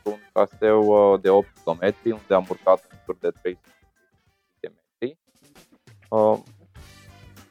un 0.03 0.13
traseu 0.37 1.13
uh, 1.13 1.21
de 1.21 1.31
8 1.31 1.49
km, 1.65 1.95
unde 2.05 2.35
am 2.35 2.47
urcat 2.49 2.87
în 2.91 2.99
jur 3.05 3.17
de 3.21 3.31
300 3.43 3.69
de 4.61 4.73
metri. 4.99 5.19
Uh, 6.09 6.39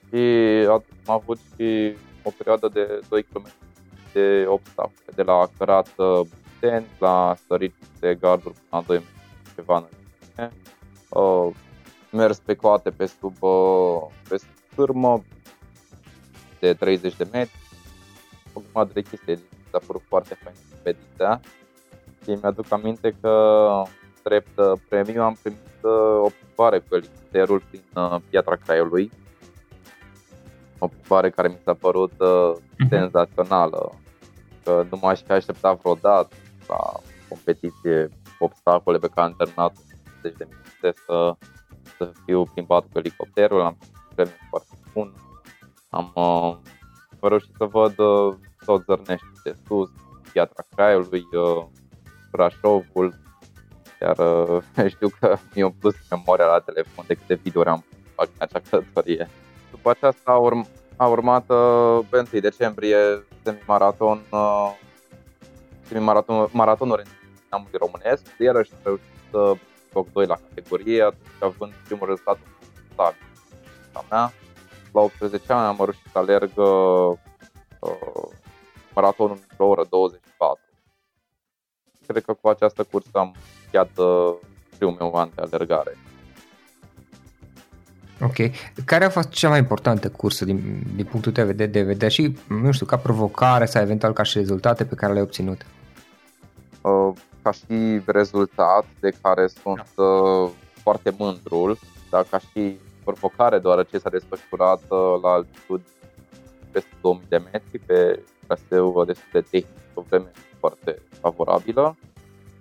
și 0.08 0.22
am 0.68 0.84
avut 1.06 1.38
și 1.38 1.96
o 2.24 2.30
perioadă 2.38 2.68
de 2.68 3.00
2 3.10 3.24
km 3.24 3.48
de 4.14 4.46
obstacole, 4.48 5.12
de 5.16 5.24
la 5.24 5.50
cărat 5.58 5.96
butent, 5.96 6.88
la 7.00 7.36
sărit 7.48 7.76
de 8.00 8.16
garduri 8.16 8.54
până 8.54 8.68
la 8.70 8.82
2 8.82 8.98
metri, 8.98 9.54
ceva 9.56 9.88
în 10.36 10.52
uh, 11.10 11.56
mers 12.12 12.40
pe 12.40 12.56
coate 12.56 12.90
pe 12.90 13.06
sub, 13.06 13.44
uh, 13.44 14.02
pe 14.30 14.38
sub 14.38 14.50
cârmă 14.76 15.24
de 16.60 16.74
30 16.74 17.16
de 17.16 17.28
metri, 17.32 17.60
o 18.54 18.60
grămadă 18.60 18.94
de 18.94 19.02
chestii, 19.02 19.40
s-a 19.72 19.80
părut 19.88 20.04
foarte 20.08 20.34
fain 20.44 20.56
expediția 20.72 21.42
și 22.26 22.38
mi-aduc 22.42 22.72
aminte 22.72 23.16
că 23.22 23.84
drept 24.24 24.60
premiu 24.90 25.22
am 25.22 25.38
primit 25.42 25.78
uh, 25.82 26.22
o 26.22 26.30
plimbare 26.40 26.80
cu 26.80 26.96
elicopterul 26.96 27.62
prin 27.70 27.84
uh, 27.96 28.16
Piatra 28.30 28.56
Craiului, 28.56 29.12
o 30.80 30.88
plimbare 30.88 31.30
care 31.30 31.48
mi 31.48 31.60
s-a 31.64 31.74
părut 31.74 32.12
uh, 32.18 32.52
uh-huh. 32.56 32.90
senzațională, 32.90 33.92
că 34.64 34.86
nu 34.92 35.00
m-aș 35.02 35.22
fi 35.22 35.32
așteptat 35.32 35.80
vreodată 35.80 36.36
la 36.68 36.92
competiție 37.30 38.10
obstacole 38.40 38.98
pe 38.98 39.08
care 39.08 39.28
am 39.28 39.36
terminat 39.38 39.74
10 40.22 40.36
de 40.38 40.48
minute 40.50 41.00
să, 41.06 41.36
să 41.98 42.12
fiu 42.26 42.44
plimbat 42.44 42.82
cu 42.82 42.98
elicopterul, 42.98 43.62
am 43.62 43.78
premiu 44.16 44.34
foarte 44.50 44.78
bun, 44.94 45.14
am 45.90 46.12
uh, 46.16 46.58
reușit 47.20 47.54
să 47.58 47.66
văd 47.66 48.00
uh, 48.00 48.34
tot 48.66 48.84
Zărnești 48.84 49.26
de 49.44 49.56
sus, 49.68 49.90
Piatra 50.32 50.64
Craiului, 50.76 51.24
uh, 51.32 51.66
Brașovul, 52.36 53.16
iar 54.02 54.18
uh, 54.18 54.64
știu 54.94 55.10
că 55.20 55.38
mi-a 55.54 55.74
plus 55.80 55.96
memoria 56.10 56.46
la 56.46 56.60
telefon 56.60 57.06
de 57.08 57.14
câte 57.14 57.34
videouri 57.44 57.70
am 57.70 57.84
fac 58.16 58.28
în 58.28 58.36
acea 58.38 58.62
călătorie. 58.70 59.30
După 59.72 59.90
aceasta 59.90 60.32
a, 60.32 60.40
urm- 60.40 60.70
a 60.96 61.08
urmat 61.08 61.50
uh, 61.50 62.00
pe 62.10 62.18
1 62.18 62.42
decembrie 62.42 62.98
semi-maraton, 63.44 64.22
uh, 64.32 64.72
semi-maraton 65.82 66.50
maratonuri 66.52 67.02
în 67.06 67.12
neamului 67.50 67.80
românesc, 67.80 68.24
iarăși 68.40 68.72
am 68.74 68.80
reușit 68.84 69.04
să 69.32 69.54
fac 69.92 70.12
2 70.12 70.26
la 70.26 70.36
categorie, 70.36 71.02
atunci 71.04 71.42
având 71.42 71.74
primul 71.86 72.08
rezultat 72.08 72.38
stabil 72.94 73.34
mea. 74.10 74.34
La 74.94 75.02
18 75.02 75.54
ani 75.54 75.68
am 75.68 75.76
reușit 75.78 76.12
să 76.12 76.18
alerg 76.18 76.52
uh, 76.56 77.18
maratonul 78.96 79.38
într-o 79.50 79.68
oră 79.68 79.86
24. 79.90 80.65
Cred 82.08 82.24
că 82.24 82.34
cu 82.42 82.48
această 82.48 82.84
cursă 82.84 83.10
am 83.12 83.36
încheiat 83.64 83.98
uh, 83.98 84.34
primul 84.78 84.96
meu 85.00 85.16
an 85.16 85.30
de 85.36 85.42
alergare. 85.42 85.98
Ok. 88.22 88.36
Care 88.86 89.06
a 89.06 89.10
fost 89.10 89.30
cea 89.30 89.50
mai 89.50 89.60
importantă 89.60 90.10
cursă 90.10 90.46
din, 90.46 90.84
din 90.96 91.06
punctul 91.06 91.32
tău 91.32 91.52
de, 91.52 91.66
de 91.66 91.82
vedere 91.82 92.10
și, 92.12 92.38
nu 92.48 92.72
știu, 92.72 92.86
ca 92.86 92.98
provocare 92.98 93.66
sau 93.66 93.82
eventual 93.82 94.14
ca 94.14 94.24
și 94.24 94.38
rezultate 94.38 94.86
pe 94.86 94.96
care 94.96 95.12
le-ai 95.12 95.24
obținut? 95.24 95.66
Uh, 96.82 97.14
ca 97.42 97.52
și 97.52 98.02
rezultat 98.06 98.86
de 99.00 99.14
care 99.22 99.48
sunt 99.48 99.88
uh, 99.96 100.50
foarte 100.84 101.14
mândrul, 101.18 101.78
dar 102.10 102.26
ca 102.30 102.40
și 102.40 102.78
provocare, 103.04 103.60
deoarece 103.60 103.98
s-a 103.98 104.10
desfășurat 104.10 104.82
uh, 104.88 105.20
la 105.22 105.30
altitudine 105.30 105.90
peste 106.72 106.90
2000 107.02 107.26
de 107.30 107.38
metri 107.38 107.80
pe 107.80 108.20
traseu 108.48 109.06
destul 109.06 109.30
de 109.32 109.42
tehnic, 109.42 109.68
o 109.94 110.02
vreme 110.02 110.32
foarte 110.60 111.02
favorabilă. 111.26 111.96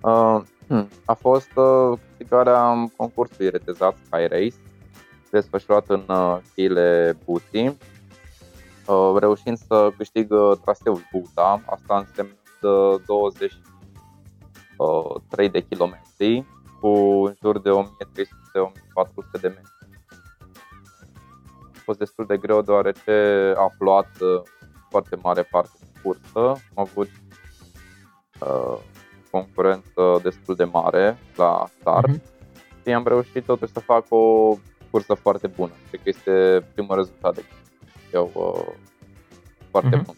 Uh, 0.01 0.41
hmm, 0.69 0.89
a 1.05 1.13
fost 1.13 1.51
uh, 1.55 1.99
câștigarea 2.07 2.91
concursului 2.97 3.51
retezat 3.51 3.97
Sky 4.05 4.27
Race, 4.27 4.55
desfășurat 5.31 5.89
în 5.89 6.03
Chile 6.55 7.19
Buti, 7.25 7.77
reușind 9.19 9.59
să 9.59 9.93
câștig 9.97 10.29
traseul 10.63 11.01
Buta, 11.13 11.63
asta 11.67 11.99
însemnând 11.99 12.39
23 13.07 15.49
de 15.49 15.61
kilometri 15.61 16.45
cu 16.81 16.89
în 17.25 17.35
jur 17.43 17.61
de 17.61 17.71
1300-1400 17.71 17.77
de 19.41 19.49
metri. 19.49 19.73
A 21.75 21.79
fost 21.85 21.99
destul 21.99 22.27
de 22.27 22.37
greu 22.37 22.63
deoarece 22.63 23.13
a 23.57 23.75
plouat 23.79 24.09
foarte 24.91 25.17
mare 25.23 25.43
parte 25.43 25.71
din 25.81 25.93
cursă. 26.03 26.41
Am 26.75 26.75
avut 26.75 27.07
uh, 27.07 27.13
concurență 29.31 30.21
destul 30.23 30.55
de 30.55 30.65
mare 30.65 31.19
la 31.37 31.65
start 31.81 32.09
uh-huh. 32.09 32.83
și 32.83 32.93
am 32.93 33.05
reușit 33.07 33.45
totuși 33.45 33.73
să 33.73 33.81
fac 33.81 34.05
o 34.09 34.57
cursă 34.91 35.15
foarte 35.15 35.47
bună. 35.47 35.73
Cred 35.89 36.01
că 36.03 36.09
este 36.09 36.67
primul 36.73 36.97
rezultat 36.97 37.35
de 37.35 37.45
eu 38.13 38.31
uh, 38.35 38.75
foarte 39.71 39.97
uh-huh. 39.99 40.05
bun. 40.05 40.15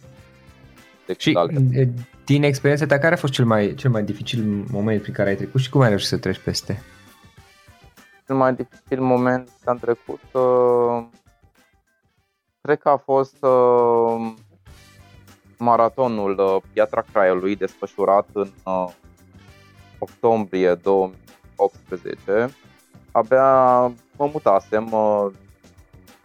Și 1.18 1.38
din 2.24 2.42
experiența 2.42 2.86
ta, 2.86 2.98
care 2.98 3.14
a 3.14 3.18
fost 3.18 3.32
cel 3.32 3.44
mai, 3.44 3.74
cel 3.74 3.90
mai 3.90 4.02
dificil 4.02 4.64
moment 4.70 5.02
prin 5.02 5.14
care 5.14 5.28
ai 5.28 5.36
trecut 5.36 5.60
și 5.60 5.70
cum 5.70 5.80
ai 5.80 5.88
reușit 5.88 6.08
să 6.08 6.18
treci 6.18 6.38
peste? 6.38 6.82
Cel 8.26 8.36
mai 8.36 8.54
dificil 8.54 9.00
moment 9.00 9.50
am 9.64 9.78
trecut, 9.78 10.20
uh, 10.32 11.04
cred 12.60 12.78
că 12.78 12.88
a 12.88 12.96
fost 12.96 13.42
uh, 13.42 14.34
maratonul 15.58 16.38
uh, 16.38 16.62
Piatra 16.72 17.04
Craiului 17.12 17.56
desfășurat 17.56 18.26
în 18.32 18.48
uh, 18.64 18.92
octombrie 19.98 20.74
2018. 20.74 22.54
Abia 23.12 23.80
mă 24.16 24.30
mutasem 24.32 24.92
uh, 24.92 25.26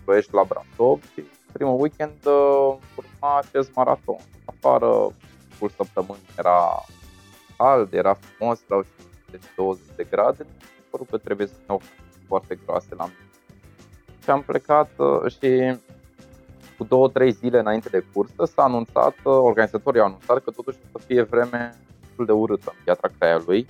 Băiești 0.03 0.33
la 0.33 0.43
Brașov 0.43 1.03
și 1.13 1.23
primul 1.51 1.81
weekend 1.81 2.25
uh, 2.25 2.77
urma 2.95 3.37
acest 3.37 3.73
maraton. 3.75 4.19
Afară, 4.45 5.07
full 5.49 5.71
săptămâni 5.75 6.21
era 6.37 6.85
cald, 7.57 7.93
era 7.93 8.13
frumos, 8.13 8.61
erau 8.69 8.83
și 8.83 9.39
20 9.55 9.83
de 9.95 10.03
grade. 10.03 10.45
Părul 10.89 11.05
că 11.09 11.17
trebuie 11.17 11.47
să 11.47 11.53
iau 11.69 11.81
foarte 12.27 12.59
groase 12.65 12.95
la 12.95 13.03
mine. 13.03 13.29
Și 14.23 14.29
am 14.29 14.41
plecat 14.41 14.89
uh, 14.97 15.31
și 15.31 15.77
cu 16.81 16.87
două, 16.87 17.09
trei 17.09 17.31
zile 17.31 17.59
înainte 17.59 17.89
de 17.89 18.05
cursă 18.13 18.45
s-a 18.45 18.63
anunțat, 18.63 19.15
uh, 19.23 19.23
organizatorii 19.23 19.99
au 19.99 20.05
anunțat 20.05 20.43
că 20.43 20.51
totuși 20.51 20.77
o 20.77 20.99
să 20.99 21.05
fie 21.05 21.21
vreme 21.21 21.73
destul 21.99 22.25
de 22.25 22.31
urâtă 22.31 22.63
în 22.73 22.81
Piatra 22.83 23.09
Craiului. 23.17 23.67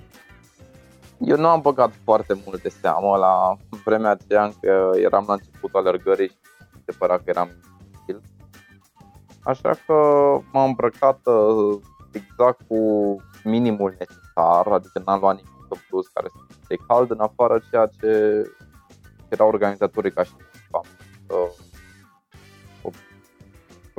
Eu 1.18 1.36
nu 1.36 1.48
am 1.48 1.60
băgat 1.60 1.92
foarte 2.04 2.42
mult 2.44 2.62
de 2.62 2.68
seamă 2.68 3.16
la 3.16 3.56
vremea 3.84 4.10
aceea 4.10 4.44
încă 4.44 4.90
eram 4.94 5.24
la 5.26 5.32
începutul 5.32 5.80
alergării 5.80 6.28
și 6.28 6.82
se 6.84 6.94
părea 6.98 7.16
că 7.16 7.22
eram 7.26 7.50
stil. 8.02 8.20
Așa 9.42 9.70
că 9.86 9.94
m-am 10.52 10.68
îmbrăcat 10.68 11.20
uh, 11.24 11.80
exact 12.12 12.60
cu 12.68 12.80
minimul 13.44 13.94
necesar, 13.98 14.66
adică 14.66 15.02
n-am 15.04 15.20
luat 15.20 15.34
nimic 15.34 15.66
în 15.68 15.78
plus 15.88 16.06
care 16.06 16.26
să 16.28 16.56
fie 16.66 16.78
cald, 16.86 17.10
în 17.10 17.20
afară 17.20 17.60
ceea 17.70 17.86
ce 18.00 18.42
era 19.28 19.44
organizatorii 19.44 20.12
ca 20.12 20.22
și 20.22 20.32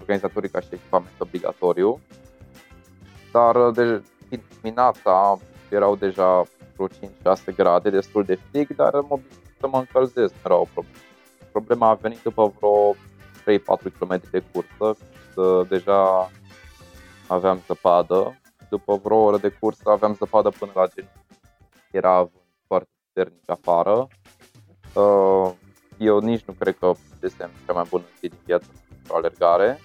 organizatorii 0.04 0.50
ca 0.50 0.60
și 0.60 0.68
echipament 0.72 1.14
obligatoriu. 1.18 2.00
Dar 3.32 3.72
de 3.72 4.04
dimineața 4.62 5.38
erau 5.70 5.96
deja 5.96 6.44
vreo 6.76 6.88
5-6 6.88 7.56
grade, 7.56 7.90
destul 7.90 8.24
de 8.24 8.40
frig, 8.52 8.76
dar 8.76 8.94
mă 8.94 9.20
să 9.60 9.68
mă 9.68 9.78
încălzesc, 9.78 10.34
nu 10.34 10.40
era 10.44 10.56
o 10.56 10.68
problemă. 10.74 10.98
Problema 11.52 11.90
a 11.90 11.94
venit 11.94 12.22
după 12.22 12.54
vreo 12.58 12.94
3-4 12.94 13.98
km 14.00 14.22
de 14.32 14.44
cursă, 14.52 15.00
când 15.36 15.68
deja 15.68 16.32
aveam 17.28 17.62
zăpadă. 17.68 18.40
După 18.70 19.00
vreo 19.04 19.18
oră 19.18 19.38
de 19.38 19.50
cursă 19.50 19.90
aveam 19.90 20.14
zăpadă 20.14 20.50
până 20.50 20.72
la 20.76 20.88
gen. 20.96 21.10
Era 21.92 22.18
vânt 22.18 22.32
foarte 22.68 22.90
puternic 23.06 23.50
afară. 23.50 24.08
Uh, 24.94 25.52
eu 25.98 26.20
nici 26.20 26.44
nu 26.44 26.54
cred 26.60 26.78
că 26.78 26.92
este 27.22 27.50
cea 27.66 27.74
mai 27.74 27.86
bună 27.90 28.04
zi 28.20 28.28
din 28.28 28.40
viață 28.46 28.68
pentru 28.90 29.16
alergare. 29.16 29.80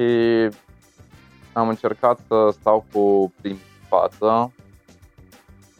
Și 0.00 0.48
am 1.52 1.68
încercat 1.68 2.20
să 2.26 2.50
stau 2.60 2.84
cu 2.92 3.32
primii 3.40 3.60
față, 3.88 4.52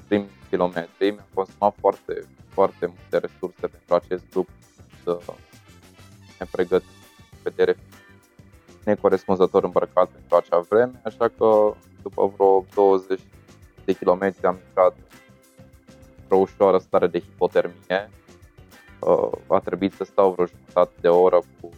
primii 0.09 0.31
kilometri. 0.49 1.11
Mi-am 1.11 1.27
consumat 1.35 1.75
foarte, 1.81 2.27
foarte 2.49 2.87
multe 2.87 3.19
resurse 3.19 3.67
pentru 3.67 3.95
acest 3.95 4.25
lucru 4.35 4.53
să 5.05 5.19
ne 6.39 6.47
pregătim 6.51 6.89
vedere 7.43 7.77
necorespunzător 8.85 9.65
îmbrăcat 9.65 10.09
pentru 10.09 10.37
acea 10.37 10.59
vreme, 10.59 11.01
așa 11.05 11.29
că 11.29 11.75
după 12.03 12.27
vreo 12.37 12.65
20 12.75 13.21
de 13.85 13.93
kilometri 13.93 14.47
am 14.47 14.59
intrat 14.67 14.97
într-o 16.21 16.37
ușoară 16.37 16.79
stare 16.79 17.07
de 17.07 17.21
hipotermie. 17.21 18.11
Uh, 19.01 19.31
a 19.47 19.59
trebuit 19.59 19.93
să 19.93 20.05
stau 20.05 20.33
vreo 20.33 20.47
jumătate 20.47 20.93
de 21.01 21.09
oră 21.09 21.39
cu 21.61 21.71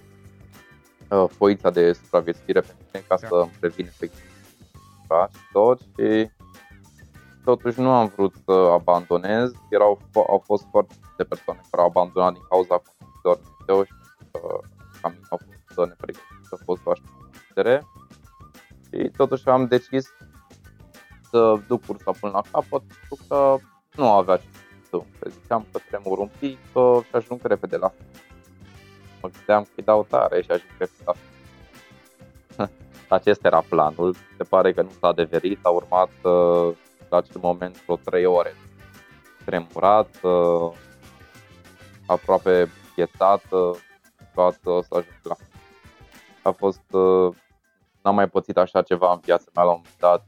uh, 1.13 1.29
foița 1.29 1.71
de 1.71 1.93
supraviețuire 1.93 2.61
pentru 2.61 2.85
mine 2.93 3.07
ca 3.09 3.17
să 3.17 3.35
îmi 3.35 3.57
revin 3.61 3.87
efectiv 3.87 4.21
și 5.31 5.53
tot 5.53 5.81
și 5.81 6.31
totuși 7.45 7.81
nu 7.81 7.91
am 7.91 8.13
vrut 8.17 8.35
să 8.45 8.53
abandonez. 8.53 9.53
Erau, 9.69 10.01
au 10.15 10.43
fost 10.45 10.67
foarte 10.71 10.95
multe 11.03 11.25
persoane 11.25 11.61
care 11.71 11.83
au 11.83 11.89
abandonat 11.89 12.33
din 12.33 12.43
cauza 12.49 12.83
condițiilor 12.85 13.41
meteo 13.59 13.85
și 13.85 13.93
uh, 14.31 14.61
ca 15.03 15.09
mine 15.09 15.27
au 15.31 15.41
fost 15.67 15.89
nepregătite, 15.89 16.49
a 16.51 16.57
fost 16.65 16.81
o 16.85 16.91
așteptare. 16.91 17.87
Și 18.89 19.11
totuși 19.17 19.49
am 19.49 19.67
decis 19.67 20.07
să 21.31 21.61
duc 21.67 21.85
cursa 21.87 22.11
până 22.21 22.33
la 22.33 22.43
capăt, 22.51 22.83
pentru 22.83 23.27
că 23.29 23.57
nu 23.97 24.13
avea 24.13 24.37
ce 24.37 24.45
să 24.53 24.97
întâmple. 24.97 25.31
Ziceam 25.41 25.67
că 25.73 25.79
tremur 25.89 26.19
un 26.19 26.31
pic 26.39 26.59
că 26.73 27.01
și 27.05 27.17
ajung 27.17 27.41
repede 27.43 27.77
la 27.77 27.89
final. 27.89 28.32
Mă 29.23 29.29
gândeam 29.29 29.63
că 29.63 29.71
îi 29.77 29.85
dau 29.85 30.07
tare 30.09 30.43
și 30.43 30.51
ajung 30.51 30.71
repede 30.79 31.03
la 31.05 31.13
final. 31.13 32.71
Acesta 33.09 33.47
era 33.47 33.65
planul. 33.69 34.15
Se 34.37 34.45
pare 34.45 34.73
că 34.73 34.83
nu 34.83 34.91
s-a 35.01 35.07
adeverit. 35.07 35.59
A 35.63 35.69
urmat 35.69 36.11
uh, 36.23 36.75
la 37.09 37.17
acel 37.17 37.41
moment 37.41 37.85
vreo 37.85 37.97
3 37.97 38.25
ore 38.25 38.55
tremurat, 39.45 40.21
uh, 40.23 40.73
aproape 42.07 42.71
pietat, 42.95 43.43
uh, 43.51 43.77
să 44.53 44.87
ajung 44.89 45.21
la 45.23 45.35
A 46.43 46.51
fost, 46.51 46.93
uh, 46.93 47.35
n-am 48.03 48.15
mai 48.15 48.29
pățit 48.29 48.57
așa 48.57 48.83
ceva 48.83 49.13
în 49.13 49.21
viața 49.23 49.45
mea 49.55 49.65
la 49.65 49.71
un 49.71 49.77
moment 49.77 49.99
dat, 49.99 50.27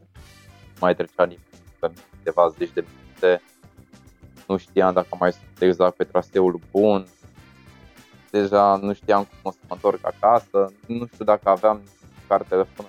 mai 0.81 0.95
trecea 0.95 1.25
nimeni 1.25 1.63
pe 1.79 1.93
câteva 2.11 2.49
zeci 2.49 2.73
de 2.73 2.85
minute, 2.97 3.43
nu 4.47 4.57
știam 4.57 4.93
dacă 4.93 5.17
mai 5.19 5.33
sunt 5.33 5.61
exact 5.61 5.97
pe 5.97 6.05
traseul 6.05 6.61
bun, 6.71 7.07
deja 8.39 8.77
nu 8.77 8.93
știam 8.93 9.23
cum 9.25 9.39
o 9.43 9.51
să 9.51 9.59
mă 9.69 9.75
întorc 9.75 10.01
acasă, 10.03 10.73
nu 10.87 11.07
știu 11.13 11.25
dacă 11.25 11.49
aveam 11.49 11.81
car 12.29 12.43
telefon 12.43 12.87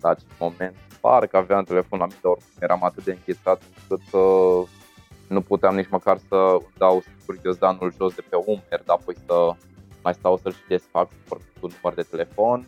la 0.00 0.08
acest 0.08 0.32
moment 0.38 0.74
parcă 1.00 1.36
aveam 1.36 1.64
telefon 1.64 1.98
la 1.98 2.04
mine, 2.04 2.18
dar 2.22 2.32
oricum 2.32 2.52
eram 2.60 2.84
atât 2.84 3.04
de 3.04 3.10
închisat 3.10 3.62
încât 3.76 4.12
uh, 4.12 4.68
nu 5.28 5.40
puteam 5.40 5.74
nici 5.74 5.88
măcar 5.90 6.18
să 6.28 6.56
dau 6.78 7.02
curiozdanul 7.26 7.92
jos 7.96 8.14
de 8.14 8.24
pe 8.28 8.36
umeri, 8.36 8.84
dar 8.84 8.96
apoi 9.00 9.16
să 9.26 9.54
mai 10.02 10.14
stau 10.14 10.36
să-l 10.36 10.52
și 10.52 10.68
desfac 10.68 11.08
cu 11.28 11.38
un 11.60 11.70
număr 11.74 11.94
de 11.94 12.02
telefon. 12.02 12.66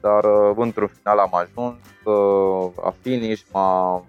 Dar 0.00 0.24
uh, 0.24 0.54
într-un 0.56 0.86
final 0.86 1.18
am 1.18 1.34
ajuns, 1.34 1.76
uh, 2.04 2.84
a 2.84 2.94
finish 3.00 3.42
m-a 3.52 4.04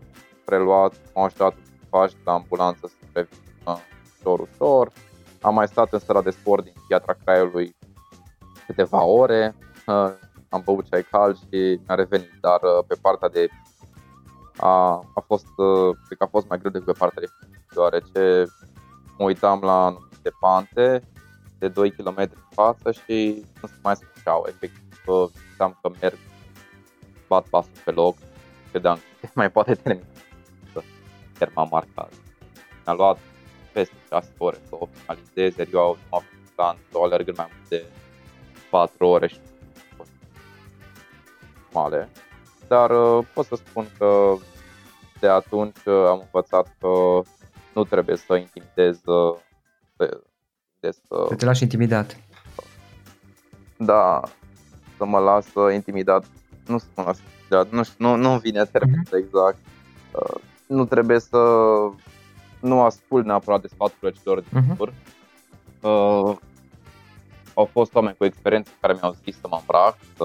preluat, 0.45 0.93
m-a 1.13 1.23
așteptat 1.23 1.55
pași 1.89 2.15
la 2.25 2.33
ambulanță 2.33 2.87
să 2.87 3.05
revin 3.13 3.37
uh, 3.65 3.77
ușor, 4.19 4.39
ușor. 4.39 4.91
Am 5.43 5.53
mai 5.53 5.67
stat 5.67 5.93
în 5.93 5.99
sala 5.99 6.21
de 6.21 6.29
sport 6.29 6.63
din 6.63 6.73
Piatra 6.88 7.15
Craiului 7.23 7.75
câteva 8.65 9.03
ore. 9.03 9.56
Uh, 9.88 10.12
am 10.49 10.62
băut 10.65 10.89
ceai 10.89 11.03
cald 11.12 11.38
și 11.38 11.79
mi-a 11.86 11.95
revenit, 11.95 12.32
dar 12.41 12.60
uh, 12.62 12.84
pe 12.88 12.95
partea 13.01 13.29
de 13.29 13.47
a, 14.58 14.69
a 15.15 15.23
fost, 15.25 15.47
uh, 15.58 15.95
cred 16.06 16.17
că 16.17 16.23
a 16.23 16.27
fost 16.32 16.47
mai 16.47 16.58
greu 16.58 16.71
decât 16.71 16.86
pe 16.91 16.99
partea 16.99 17.21
de 17.21 17.27
deoarece 17.73 18.51
mă 19.17 19.25
uitam 19.25 19.60
la 19.62 19.86
anumite 19.86 20.32
pante 20.39 21.01
de 21.60 21.67
2 21.67 21.91
km 21.91 22.17
în 22.17 22.27
față 22.49 22.91
și 22.91 23.45
nu 23.62 23.67
se 23.67 23.73
mai 23.84 23.95
sfârșeau, 23.95 24.45
efectiv 24.47 24.82
știam 25.51 25.79
că 25.82 25.91
merg, 26.01 26.17
bat 27.27 27.45
pasul 27.47 27.71
pe 27.86 27.91
loc, 27.91 28.15
credeam 28.71 28.99
că 29.21 29.27
mai 29.41 29.51
poate 29.51 29.75
termina 29.75 30.08
chiar 31.43 31.51
m-am 31.56 31.67
marcat. 31.71 32.12
Mi-a 32.86 32.95
luat 32.95 33.17
peste 33.73 33.95
6 34.09 34.31
ore 34.38 34.57
să 34.67 34.75
optimalizez, 34.79 35.55
iar 35.57 35.67
eu 35.73 35.97
nu 36.09 36.17
am 36.17 36.23
plan 36.55 36.77
să 36.91 36.97
o 36.97 37.03
alerg 37.03 37.27
în 37.27 37.33
mai 37.38 37.49
mult 37.55 37.69
de 37.69 37.86
4 38.69 39.07
ore 39.07 39.27
și 39.27 39.39
normale, 41.71 42.09
dar 42.67 42.89
uh, 42.89 43.25
pot 43.33 43.45
să 43.45 43.55
spun 43.55 43.88
că 43.97 44.33
de 45.19 45.27
atunci 45.27 45.86
uh, 45.86 46.05
am 46.07 46.19
învățat 46.19 46.75
că 46.79 47.21
nu 47.73 47.83
trebuie 47.83 48.15
să 48.15 48.36
intimidez 48.36 48.99
uh, 49.05 49.36
de, 49.97 50.21
de 50.79 50.91
să... 50.91 51.25
Să 51.27 51.36
te 51.36 51.45
lași 51.45 51.63
intimidat. 51.63 52.17
Da, 53.77 54.21
să 54.97 55.05
mă 55.05 55.19
las 55.19 55.73
intimidat. 55.73 56.25
Nu 56.67 56.77
să 56.77 56.86
mă 56.95 57.03
las 57.03 57.19
intimidat, 57.19 57.71
nu, 57.71 57.83
știu, 57.83 58.05
nu, 58.05 58.15
nu 58.15 58.38
vine 58.38 58.65
termenul 58.65 59.05
mm-hmm. 59.05 59.17
exact. 59.17 59.57
Uh, 60.12 60.41
nu 60.67 60.86
trebuie 60.86 61.19
să 61.19 61.38
nu 62.63 62.82
ascult 62.82 63.26
neapărat 63.26 63.62
de 63.62 63.67
sfaturile 63.67 64.19
celor 64.23 64.39
din 64.39 64.62
mm-hmm. 64.62 64.76
jur. 64.76 64.93
Uh, 65.82 66.38
au 67.54 67.65
fost 67.65 67.95
oameni 67.95 68.15
cu 68.17 68.26
experiență 68.26 68.71
care 68.80 68.93
mi-au 68.93 69.15
zis 69.23 69.39
să 69.39 69.47
mă 69.49 69.58
îmbrac, 69.60 69.97
să 70.17 70.23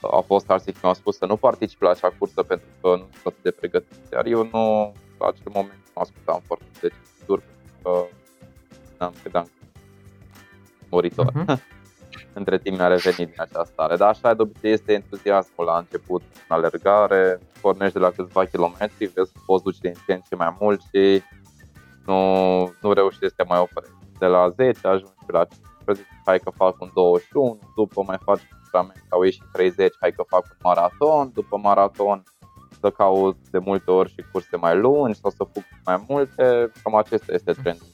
au 0.00 0.22
fost 0.26 0.50
alții 0.50 0.72
care 0.72 0.80
mi-au 0.82 0.94
spus 0.94 1.16
să 1.16 1.26
nu 1.26 1.36
particip 1.36 1.80
la 1.80 1.90
acea 1.90 2.12
cursă 2.18 2.42
pentru 2.42 2.66
că 2.80 2.88
nu 2.88 3.06
sunt 3.12 3.24
atât 3.24 3.42
de 3.42 3.50
pregătit. 3.50 3.98
Iar 4.12 4.26
eu 4.26 4.48
nu, 4.52 4.92
la 5.18 5.26
acel 5.26 5.50
moment, 5.54 5.82
nu 5.94 6.02
ascultam 6.02 6.40
foarte 6.46 6.64
de 6.80 6.92
dur 7.26 7.42
pentru 7.42 7.80
că 7.82 8.04
n-am 8.98 9.14
credeam 9.22 9.50
moritor. 10.90 11.32
Uh-huh. 11.32 11.58
Între 12.34 12.58
timp 12.58 12.76
mi-a 12.76 12.86
revenit 12.86 13.16
din 13.16 13.34
această 13.36 13.68
stare. 13.72 13.96
Dar 13.96 14.08
așa 14.08 14.34
de 14.34 14.42
obicei 14.42 14.72
este 14.72 14.92
entuziasmul 14.92 15.66
la 15.66 15.78
început 15.78 16.22
în 16.48 16.56
alergare. 16.56 17.40
Pornești 17.60 17.92
de 17.92 17.98
la 17.98 18.10
câțiva 18.10 18.44
kilometri, 18.44 19.06
vezi 19.14 19.32
că 19.32 19.40
poți 19.46 19.64
duce 19.64 19.78
din 19.80 19.94
ce 20.06 20.12
în 20.12 20.20
ce 20.28 20.34
mai 20.34 20.56
mult 20.60 20.80
și 20.80 21.22
nu, 22.06 22.18
nu 22.80 22.92
reușești 22.92 23.28
să 23.28 23.34
te 23.36 23.44
mai 23.48 23.58
oprești. 23.58 23.94
De 24.18 24.26
la 24.26 24.48
10 24.48 24.86
ajungi 24.86 25.14
la 25.26 25.44
15, 25.44 26.06
hai 26.24 26.38
că 26.38 26.50
fac 26.50 26.80
un 26.80 26.90
21, 26.94 27.58
după 27.76 28.02
mai 28.06 28.18
faci 28.24 28.48
antrenament 28.52 29.06
sau 29.10 29.22
ieși 29.22 29.42
30, 29.52 29.94
hai 30.00 30.12
că 30.12 30.22
fac 30.26 30.44
un 30.50 30.56
maraton, 30.62 31.30
după 31.34 31.56
maraton 31.56 32.22
să 32.80 32.90
caut 32.90 33.36
de 33.50 33.58
multe 33.58 33.90
ori 33.90 34.10
și 34.10 34.24
curse 34.32 34.56
mai 34.56 34.76
lungi 34.76 35.18
sau 35.18 35.30
să 35.30 35.44
fug 35.52 35.64
mai 35.84 36.04
multe, 36.08 36.72
cam 36.82 36.94
acesta 36.94 37.32
este 37.32 37.52
trendul 37.52 37.90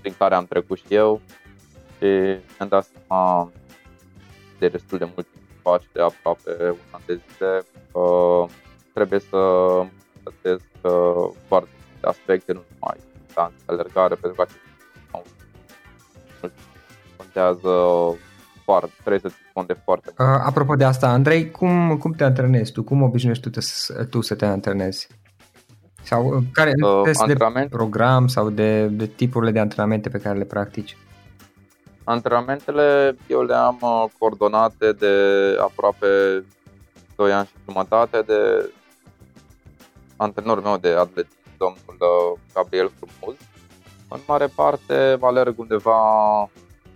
prin 0.00 0.14
care 0.18 0.34
am 0.34 0.46
trecut 0.46 0.78
și 0.78 0.94
eu 0.94 1.20
și 1.98 2.08
mi-am 2.58 2.68
dat 2.68 2.88
seama 2.92 3.50
de 4.58 4.68
destul 4.68 4.98
de 4.98 5.08
mult 5.14 5.26
timp 5.32 5.44
faci 5.62 5.88
de 5.92 6.00
aproape 6.00 6.52
un 6.68 6.76
an 6.90 7.00
de 7.06 7.20
zile 7.26 7.64
că 7.92 8.04
trebuie 8.92 9.20
să 9.20 9.36
îmbunătățesc 9.36 10.68
uh, 10.82 11.34
foarte 11.46 11.70
multe 11.90 12.06
aspecte, 12.06 12.52
nu 12.52 12.62
numai 12.78 12.96
distanță, 13.24 13.62
alergare, 13.66 14.14
pentru 14.14 14.44
că 14.44 14.46
contează 17.16 17.72
foarte, 18.64 18.92
trebuie 19.04 19.20
să 19.20 19.28
ți 19.28 19.66
de 19.66 19.76
foarte 19.84 20.14
mult. 20.16 20.30
Uh, 20.30 20.42
apropo 20.46 20.74
de 20.74 20.84
asta, 20.84 21.08
Andrei, 21.08 21.50
cum, 21.50 21.96
cum 21.98 22.12
te 22.12 22.24
antrenezi 22.24 22.72
tu? 22.72 22.82
Cum 22.82 23.02
obișnuiești 23.02 23.42
tu, 23.42 23.50
te, 23.50 23.60
tu 24.04 24.20
să 24.20 24.34
te 24.34 24.44
antrenezi? 24.44 25.08
Sau 26.02 26.26
uh, 26.26 26.42
care 26.52 26.70
uh, 26.82 27.10
antrenament? 27.20 27.70
de 27.70 27.76
program 27.76 28.26
sau 28.26 28.50
de, 28.50 28.86
de 28.86 29.06
tipurile 29.06 29.50
de 29.50 29.58
antrenamente 29.58 30.08
pe 30.08 30.18
care 30.18 30.38
le 30.38 30.44
practici? 30.44 30.96
Antrenamentele 32.08 33.16
eu 33.28 33.42
le 33.42 33.54
am 33.54 33.78
uh, 33.80 34.04
coordonate 34.18 34.92
de 34.92 35.14
aproape 35.60 36.44
2 37.16 37.32
ani 37.32 37.46
și 37.46 37.52
jumătate 37.68 38.22
de 38.22 38.70
antrenorul 40.16 40.62
meu 40.62 40.76
de 40.76 40.88
atletism, 40.88 41.56
domnul 41.58 41.96
uh, 41.98 42.38
Gabriel 42.54 42.90
Frumuz. 42.98 43.36
În 44.08 44.20
mare 44.26 44.46
parte 44.46 45.18
alerg 45.20 45.58
undeva, 45.58 46.00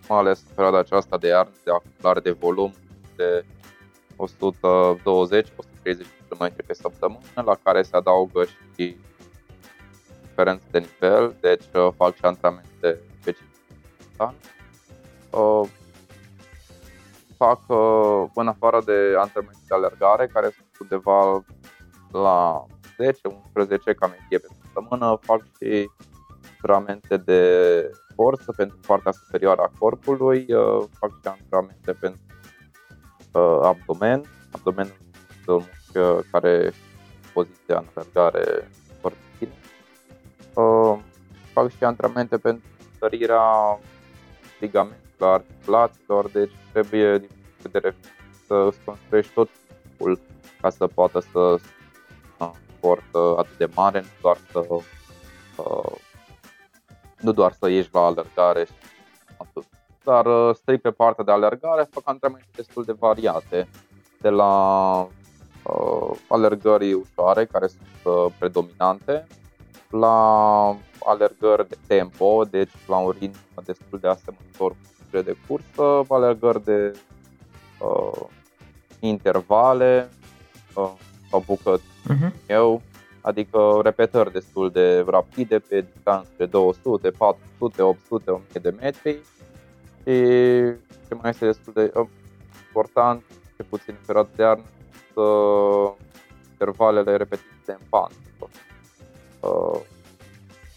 mai 0.08 0.18
ales 0.18 0.42
în 0.48 0.54
perioada 0.54 0.78
aceasta 0.78 1.18
de 1.18 1.26
iarnă, 1.26 1.52
de 1.64 1.70
acumulare 1.70 2.20
de 2.20 2.30
volum 2.30 2.72
de 3.16 3.44
120-130 4.16 4.24
km 6.28 6.52
pe 6.66 6.74
săptămână, 6.74 7.42
la 7.44 7.58
care 7.62 7.82
se 7.82 7.96
adaugă 7.96 8.44
și 8.44 8.96
diferențe 10.26 10.64
de 10.70 10.78
nivel, 10.78 11.34
deci 11.40 11.64
uh, 11.74 11.88
fac 11.96 12.14
și 12.14 12.24
antrenamente 12.24 12.98
specifice. 13.20 13.48
Da? 15.30 15.38
Uh, 15.38 15.68
fac 17.36 17.60
uh, 17.66 18.30
în 18.34 18.48
afară 18.48 18.82
de 18.84 19.14
antrenamente 19.18 19.64
de 19.68 19.74
alergare, 19.74 20.26
care 20.26 20.50
sunt 20.56 20.90
undeva 20.90 21.44
la 22.10 22.66
10-11 22.72 23.94
cam 23.98 24.14
pe 24.28 24.46
săptămână, 24.62 25.18
fac 25.22 25.42
și 25.56 25.90
antrenamente 26.52 27.16
de 27.16 27.42
forță 28.14 28.52
pentru 28.56 28.78
partea 28.86 29.12
superioară 29.12 29.60
a 29.60 29.72
corpului, 29.78 30.46
uh, 30.48 30.84
fac 30.98 31.10
și 31.10 31.28
antrenamente 31.28 31.92
pentru 31.92 32.22
uh, 33.32 33.60
abdomen, 33.62 34.22
abdomenul 34.50 34.96
uh, 35.46 36.18
care 36.30 36.72
poziția 37.32 37.78
în 37.78 37.86
alergare 37.94 38.70
foarte 39.00 39.18
bine. 39.38 39.52
Uh, 40.54 40.98
fac 41.52 41.70
și 41.70 41.84
antrenamente 41.84 42.38
pentru 42.38 42.68
întărirea 42.92 43.78
ligamentelor 44.58 45.09
articulațiilor, 45.24 46.30
deci 46.30 46.52
trebuie 46.72 47.18
din 47.18 47.28
punct 47.28 47.62
de 47.62 47.68
vedere 47.72 47.96
să 48.46 48.54
îți 48.54 48.78
construiești 48.84 49.32
tot 49.32 49.48
timpul 49.82 50.20
ca 50.60 50.70
să 50.70 50.86
poată 50.86 51.20
să 51.32 51.56
sport 52.76 53.14
atât 53.36 53.56
de 53.56 53.68
mare, 53.74 54.00
nu 54.00 54.06
doar 54.20 54.38
să 54.52 54.66
uh, 54.68 55.92
nu 57.20 57.32
doar 57.32 57.52
să 57.52 57.68
ieși 57.68 57.88
la 57.92 58.00
alergare 58.00 58.64
și 58.64 58.72
atât. 59.36 59.64
Dar 60.04 60.26
uh, 60.26 60.54
strict 60.54 60.82
pe 60.82 60.90
partea 60.90 61.24
de 61.24 61.32
alergare 61.32 61.88
fac 61.90 62.02
antrenamente 62.06 62.50
destul 62.56 62.84
de 62.84 62.92
variate, 62.92 63.68
de 64.20 64.28
la 64.28 64.52
uh, 65.62 66.16
alergări 66.28 66.92
ușoare, 66.92 67.46
care 67.46 67.66
sunt 67.66 68.14
uh, 68.14 68.32
predominante, 68.38 69.26
la 69.90 70.76
alergări 71.04 71.68
de 71.68 71.76
tempo, 71.86 72.44
deci 72.50 72.72
la 72.86 72.96
un 72.96 73.10
ritm 73.10 73.38
destul 73.64 73.98
de 73.98 74.08
asemănător 74.08 74.70
cu 74.70 74.99
de 75.10 75.36
cursă, 75.46 76.04
alergări 76.08 76.64
de 76.64 76.98
uh, 77.78 78.26
intervale 79.00 80.08
uh, 80.74 80.92
sau 81.30 81.42
bucăți 81.46 81.84
uh-huh. 81.84 82.46
eu, 82.46 82.82
adică 83.20 83.80
repetări 83.82 84.32
destul 84.32 84.70
de 84.70 85.04
rapide 85.06 85.58
pe 85.58 85.86
distanțe 85.94 86.30
de 86.36 86.46
200, 86.46 87.10
400, 87.10 87.82
800, 87.82 88.30
1000 88.30 88.44
de 88.62 88.74
metri 88.80 89.18
și 90.02 90.16
ce 91.08 91.14
mai 91.20 91.30
este 91.30 91.44
destul 91.44 91.72
de 91.72 91.92
uh, 91.94 92.06
important, 92.66 93.22
ce 93.56 93.62
puțin 93.62 93.94
în 93.98 94.04
perioada 94.06 94.30
de 94.36 94.42
iarnă, 94.42 94.64
uh, 95.14 95.92
intervalele 96.50 97.16
repetitive 97.16 97.72
în 97.72 97.86
pan. 97.88 98.10
Uh, 99.40 99.80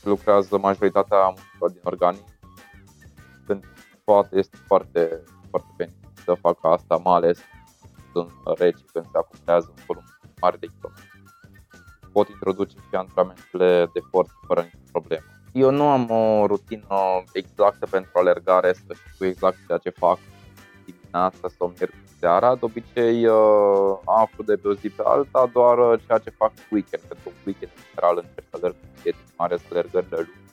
lucrează 0.04 0.58
majoritatea 0.58 1.17
musculă 1.17 1.69
din 1.69 1.82
organism. 1.84 2.26
Când 3.46 3.63
poate 4.03 4.37
este 4.37 4.57
foarte, 4.67 5.23
foarte 5.49 5.69
bine 5.77 5.93
să 6.25 6.33
facă 6.33 6.67
asta, 6.67 6.95
mai 7.03 7.13
ales 7.13 7.39
în 8.13 8.27
reci, 8.57 8.79
când 8.93 9.05
se 9.11 9.17
acumulează 9.17 9.73
un 9.77 9.83
volum 9.87 10.03
mare 10.41 10.57
de 10.59 10.67
kilometri. 10.67 11.11
Pot 12.11 12.27
introduce 12.29 12.75
și 12.89 12.95
antrenamentele 12.95 13.89
de 13.93 13.99
forță 14.11 14.33
fără 14.47 14.61
nicio 14.61 14.91
problemă. 14.91 15.23
Eu 15.51 15.71
nu 15.71 15.87
am 15.87 16.09
o 16.09 16.45
rutină 16.45 17.23
exactă 17.33 17.85
pentru 17.89 18.11
alergare, 18.13 18.73
să 18.73 18.93
știu 19.13 19.25
exact 19.25 19.57
ceea 19.67 19.77
ce 19.77 19.89
fac 19.89 20.17
dimineața 20.85 21.47
sau 21.57 21.67
miercuri 21.67 22.17
seara. 22.19 22.55
De 22.55 22.65
obicei 22.65 23.25
uh, 23.25 23.97
aflu 24.05 24.43
de 24.43 24.55
pe 24.55 24.67
o 24.67 24.73
zi 24.73 24.89
pe 24.89 25.03
alta 25.05 25.49
doar 25.53 25.77
uh, 25.77 25.99
ceea 26.05 26.17
ce 26.17 26.29
fac 26.29 26.51
weekend, 26.71 27.03
pentru 27.03 27.31
weekend 27.45 27.71
în 27.75 27.83
general 27.89 28.15
încerc 28.17 28.45
să 28.49 28.55
alerg 28.57 28.75
cu 28.79 28.87
prieteni, 28.99 29.33
mai 29.37 29.47
ales 29.47 29.61
alergările 29.71 30.15
lungi, 30.15 30.51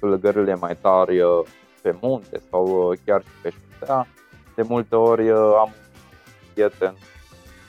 alergările 0.00 0.54
mai 0.54 0.76
tari 0.76 1.20
uh, 1.20 1.42
pe 1.82 1.96
munte 2.00 2.42
sau 2.50 2.94
chiar 3.04 3.22
și 3.22 3.30
pe 3.42 3.50
șosea. 3.50 4.06
De 4.54 4.62
multe 4.62 4.96
ori 4.96 5.30
am 5.30 5.72
un 5.74 6.50
prieten 6.54 6.94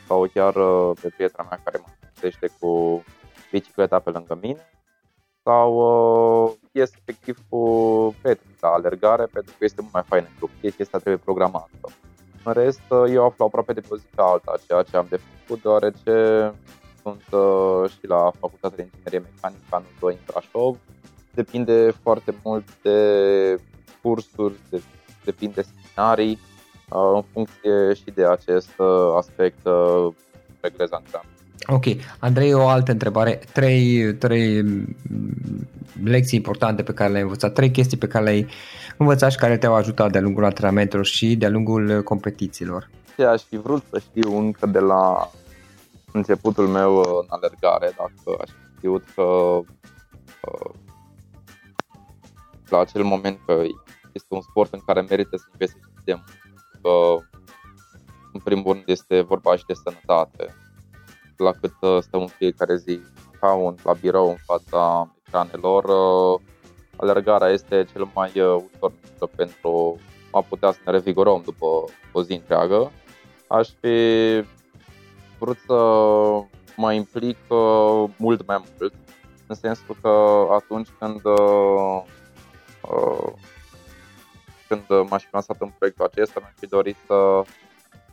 sau 0.07 0.29
chiar 0.33 0.53
pe 1.01 1.09
prietena 1.15 1.47
mea 1.49 1.61
care 1.63 1.77
mă 1.81 1.91
găsește 2.13 2.49
cu 2.59 3.03
bicicleta 3.51 3.99
pe 3.99 4.09
lângă 4.09 4.37
mine 4.41 4.67
sau 5.43 5.69
uh, 5.75 6.51
ies 6.71 6.91
efectiv 6.95 7.37
cu 7.49 7.59
prieteni 8.21 8.55
la 8.59 8.67
alergare 8.67 9.25
pentru 9.25 9.55
că 9.57 9.63
este 9.65 9.81
mult 9.81 9.93
mai 9.93 10.03
fain 10.07 10.23
în 10.27 10.35
grup. 10.37 10.49
Chestia 10.61 10.85
asta 10.85 10.97
trebuie 10.97 11.21
programată. 11.23 11.87
În 12.43 12.53
rest, 12.53 12.81
eu 13.09 13.25
aflu 13.25 13.45
aproape 13.45 13.73
de 13.73 13.79
pe 13.79 13.87
o 13.89 13.97
zi 13.97 14.05
pe 14.15 14.21
alta 14.21 14.53
ceea 14.67 14.83
ce 14.83 14.97
am 14.97 15.05
de 15.09 15.19
făcut, 15.27 15.61
deoarece 15.61 16.15
sunt 17.01 17.23
uh, 17.31 17.89
și 17.89 18.07
la 18.07 18.31
Facultatea 18.39 18.77
de 18.77 18.81
Inginerie 18.83 19.19
Mecanică 19.19 19.67
anul 19.69 19.87
2 19.99 20.13
în 20.13 20.19
Brașov. 20.25 20.77
Depinde 21.33 21.91
foarte 22.01 22.35
mult 22.43 22.81
de 22.81 22.97
cursuri, 24.03 24.53
de, 24.69 24.81
depinde 25.23 25.53
de 25.61 25.67
seminarii, 25.73 26.39
uh, 26.89 27.11
în 27.15 27.23
funcție 27.33 27.93
și 27.93 28.11
de 28.15 28.25
acest 28.25 28.71
uh, 28.77 29.13
aspect 29.17 29.65
uh, 29.65 30.13
reglez 30.61 30.89
antrenament. 30.91 31.31
Ok. 31.67 31.83
Andrei, 32.19 32.53
o 32.53 32.67
altă 32.67 32.91
întrebare. 32.91 33.39
Trei, 33.53 34.13
trei 34.15 34.63
lecții 36.03 36.37
importante 36.37 36.83
pe 36.83 36.93
care 36.93 37.11
le-ai 37.11 37.23
învățat, 37.23 37.53
trei 37.53 37.71
chestii 37.71 37.97
pe 37.97 38.07
care 38.07 38.23
le-ai 38.23 38.47
învățat 38.97 39.31
și 39.31 39.37
care 39.37 39.57
te-au 39.57 39.73
ajutat 39.75 40.11
de-a 40.11 40.21
lungul 40.21 40.45
antrenamentelor 40.45 41.05
și 41.05 41.35
de-a 41.35 41.49
lungul 41.49 42.03
competițiilor. 42.03 42.89
Ce 43.15 43.23
aș 43.23 43.41
fi 43.41 43.57
vrut 43.57 43.83
să 43.89 43.99
știu 43.99 44.37
încă 44.37 44.65
de 44.65 44.79
la 44.79 45.31
începutul 46.11 46.67
meu 46.67 46.95
în 46.97 47.25
alergare, 47.27 47.93
dacă 47.97 48.37
aș 48.41 48.49
fi 48.49 48.77
știut 48.77 49.03
că 49.15 49.21
uh, 49.21 50.71
la 52.69 52.79
acel 52.79 53.03
moment 53.03 53.39
că 53.45 53.63
este 54.11 54.27
un 54.29 54.41
sport 54.41 54.73
în 54.73 54.79
care 54.85 55.01
merită 55.01 55.37
să 55.37 55.45
investești 55.51 56.03
de 56.03 56.13
mult. 56.13 56.41
Că, 56.81 57.25
în 58.33 58.39
primul 58.39 58.71
rând, 58.71 58.83
este 58.85 59.21
vorba 59.21 59.55
și 59.55 59.65
de 59.65 59.73
sănătate 59.73 60.55
la 61.37 61.51
cât 61.51 61.73
uh, 61.81 61.97
stăm 62.01 62.21
în 62.21 62.27
fiecare 62.27 62.75
zi 62.75 62.99
un 63.51 63.75
la 63.83 63.93
birou 63.93 64.29
în 64.29 64.37
fața 64.45 65.13
ecranelor, 65.27 65.83
uh, 65.83 66.39
alergarea 66.95 67.47
este 67.47 67.85
cel 67.91 68.11
mai 68.13 68.31
uh, 68.39 68.63
ușor 68.73 68.91
pentru 69.35 69.99
a 70.31 70.41
putea 70.41 70.71
să 70.71 70.79
ne 70.85 70.91
revigorăm 70.91 71.41
după 71.45 71.65
o 72.11 72.23
zi 72.23 72.33
întreagă, 72.33 72.91
aș 73.47 73.69
fi 73.81 73.97
vrut 75.39 75.57
să 75.67 75.73
mă 76.75 76.93
implic 76.93 77.37
uh, 77.49 78.03
mult 78.17 78.47
mai 78.47 78.63
mult, 78.77 78.93
în 79.47 79.55
sensul 79.55 79.95
că 80.01 80.45
atunci 80.51 80.87
când 80.99 81.21
uh, 82.89 82.93
uh, 82.93 83.33
când 84.67 85.07
m-aș 85.09 85.23
fi 85.23 85.29
lansat 85.31 85.55
în 85.59 85.71
proiectul 85.77 86.05
acesta, 86.05 86.39
mi-aș 86.39 86.53
fi 86.59 86.67
dorit 86.67 86.97
să, 87.05 87.13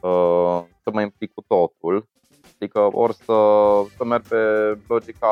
uh, 0.00 0.62
să 0.82 0.90
mă 0.92 1.00
implic 1.00 1.34
cu 1.34 1.44
totul. 1.46 2.08
Adică 2.54 2.88
ori 2.92 3.14
să, 3.14 3.34
să 3.96 4.04
merg 4.04 4.22
pe 4.22 4.36
logica 4.86 5.28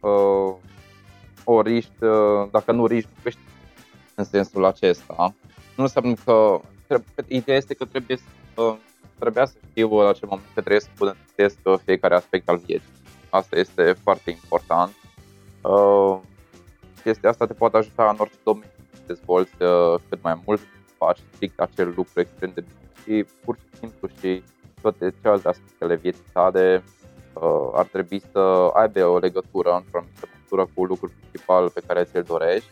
uh, 0.00 0.54
o 1.44 1.60
riști, 1.60 2.04
uh, 2.04 2.48
dacă 2.50 2.72
nu 2.72 2.86
riști, 2.86 3.10
nu 3.14 3.22
câștigi 3.22 3.46
în 4.14 4.24
sensul 4.24 4.64
acesta. 4.64 5.34
Nu 5.76 5.82
înseamnă 5.82 6.14
că 6.24 6.60
trebuie, 6.86 7.24
ideea 7.28 7.56
este 7.56 7.74
că 7.74 7.84
trebuie 7.84 8.16
să, 8.16 8.62
uh, 8.62 8.76
trebuia 9.18 9.44
să 9.44 9.56
știu 9.70 10.00
la 10.00 10.12
ce 10.12 10.26
moment 10.26 10.46
că 10.54 10.60
trebuie 10.60 10.80
să 10.80 10.88
bunătățesc 10.96 11.56
fiecare 11.84 12.14
aspect 12.14 12.48
al 12.48 12.56
vieții. 12.56 12.92
Asta 13.30 13.58
este 13.58 13.92
foarte 13.92 14.30
important. 14.30 14.92
Uh, 15.62 16.18
chestia 17.02 17.28
asta 17.28 17.46
te 17.46 17.52
poate 17.52 17.76
ajuta 17.76 18.08
în 18.08 18.16
orice 18.18 18.36
domeniu. 18.44 18.70
Să 18.92 19.00
dezvolți 19.06 19.62
uh, 19.62 20.00
cât 20.08 20.22
mai 20.22 20.42
mult, 20.46 20.60
să 20.60 20.92
faci 20.96 21.18
strict 21.32 21.60
acel 21.60 21.92
lucru 21.96 22.20
extrem 22.20 22.50
de 22.54 22.60
bine 22.60 22.80
și 23.02 23.26
pur 23.44 23.56
și 23.56 23.78
simplu 23.78 24.08
și 24.20 24.42
toate 24.80 25.14
celelalte 25.20 25.48
aspecte 25.48 25.84
ale 25.84 25.96
vieții 25.96 26.24
tale 26.32 26.84
uh, 27.32 27.70
ar 27.72 27.86
trebui 27.86 28.22
să 28.32 28.70
aibă 28.74 29.06
o 29.06 29.18
legătură 29.18 29.70
într-o 29.70 29.98
anumită 29.98 30.28
măsură 30.40 30.70
cu 30.74 30.84
lucrul 30.84 31.12
principal 31.20 31.70
pe 31.70 31.82
care 31.86 32.04
ți-l 32.04 32.22
dorești, 32.22 32.70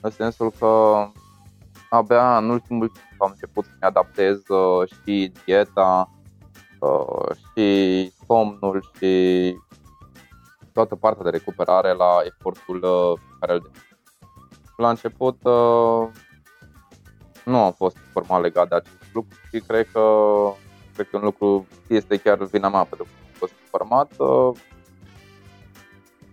în 0.00 0.10
sensul 0.10 0.52
că 0.58 1.06
abia 1.90 2.36
în 2.36 2.50
ultimul 2.50 2.88
timp 2.88 3.22
am 3.22 3.30
început 3.30 3.64
să-mi 3.64 3.80
adaptez 3.80 4.48
uh, 4.48 4.88
și 4.88 5.32
dieta, 5.44 6.10
uh, 6.80 7.36
și 7.36 8.12
somnul 8.26 8.84
și 8.96 9.54
toată 10.80 10.96
partea 10.96 11.24
de 11.24 11.36
recuperare 11.38 11.92
la 11.92 12.20
efortul 12.24 12.82
uh, 12.82 13.20
care 13.40 13.52
îl 13.52 13.70
La 14.76 14.88
început 14.88 15.38
uh, 15.42 16.08
nu 17.44 17.58
am 17.62 17.72
fost 17.72 17.96
formal 18.12 18.40
legat 18.42 18.68
de 18.68 18.74
acest 18.74 19.12
lucru 19.12 19.36
și 19.52 19.60
cred 19.66 19.88
că, 19.92 20.02
cred 20.94 21.08
că 21.10 21.16
un 21.16 21.22
lucru 21.22 21.66
este 21.88 22.16
chiar 22.16 22.44
vina 22.44 22.68
mea 22.68 22.84
pentru 22.84 23.04
că 23.04 23.10
am 23.26 23.32
fost 23.32 23.52
format 23.70 24.10
uh, 24.18 24.56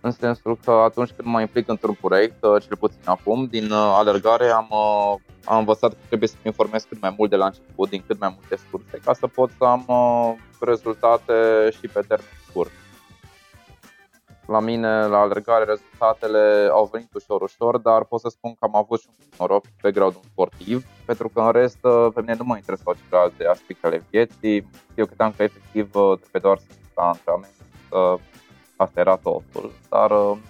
în 0.00 0.10
sensul 0.10 0.58
că 0.64 0.70
atunci 0.70 1.10
când 1.10 1.28
mă 1.28 1.40
implic 1.40 1.68
într-un 1.68 1.96
proiect, 2.00 2.40
cel 2.40 2.76
puțin 2.78 3.00
acum, 3.04 3.46
din 3.46 3.72
alergare 3.72 4.48
am, 4.50 4.68
am 5.44 5.58
învățat 5.58 5.90
că 5.90 5.98
trebuie 6.06 6.28
să 6.28 6.34
mă 6.36 6.46
informez 6.46 6.82
cât 6.82 7.00
mai 7.00 7.14
mult 7.18 7.30
de 7.30 7.36
la 7.36 7.44
început, 7.44 7.88
din 7.88 8.04
cât 8.06 8.18
mai 8.18 8.34
multe 8.34 8.56
surse, 8.70 9.00
ca 9.04 9.12
să 9.12 9.26
pot 9.26 9.50
să 9.58 9.64
am 9.64 9.86
rezultate 10.60 11.32
și 11.70 11.86
pe 11.86 12.00
termen 12.08 12.38
scurt 12.48 12.70
la 14.48 14.60
mine, 14.60 15.06
la 15.06 15.18
alergare, 15.18 15.64
rezultatele 15.64 16.68
au 16.72 16.88
venit 16.92 17.14
ușor, 17.14 17.42
ușor, 17.42 17.78
dar 17.78 18.04
pot 18.04 18.20
să 18.20 18.28
spun 18.28 18.50
că 18.54 18.64
am 18.64 18.76
avut 18.76 19.00
și 19.00 19.06
un 19.08 19.24
noroc 19.38 19.64
pe 19.80 19.90
gradul 19.90 20.20
sportiv, 20.32 20.84
pentru 21.06 21.28
că 21.28 21.40
în 21.40 21.50
rest 21.50 21.78
pe 22.14 22.20
mine 22.20 22.34
nu 22.38 22.44
mă 22.44 22.56
interesau 22.56 22.94
celelalte 23.04 23.46
aspecte 23.46 23.86
ale 23.86 24.04
vieții. 24.10 24.70
Eu 24.94 25.06
credeam 25.06 25.32
că 25.36 25.42
efectiv 25.42 25.90
trebuie 25.90 26.42
doar 26.42 26.58
să 26.58 26.66
la 26.94 27.02
antrenament, 27.02 27.54
asta 28.76 29.00
era 29.00 29.16
totul, 29.16 29.70
dar 29.88 30.10
am 30.12 30.40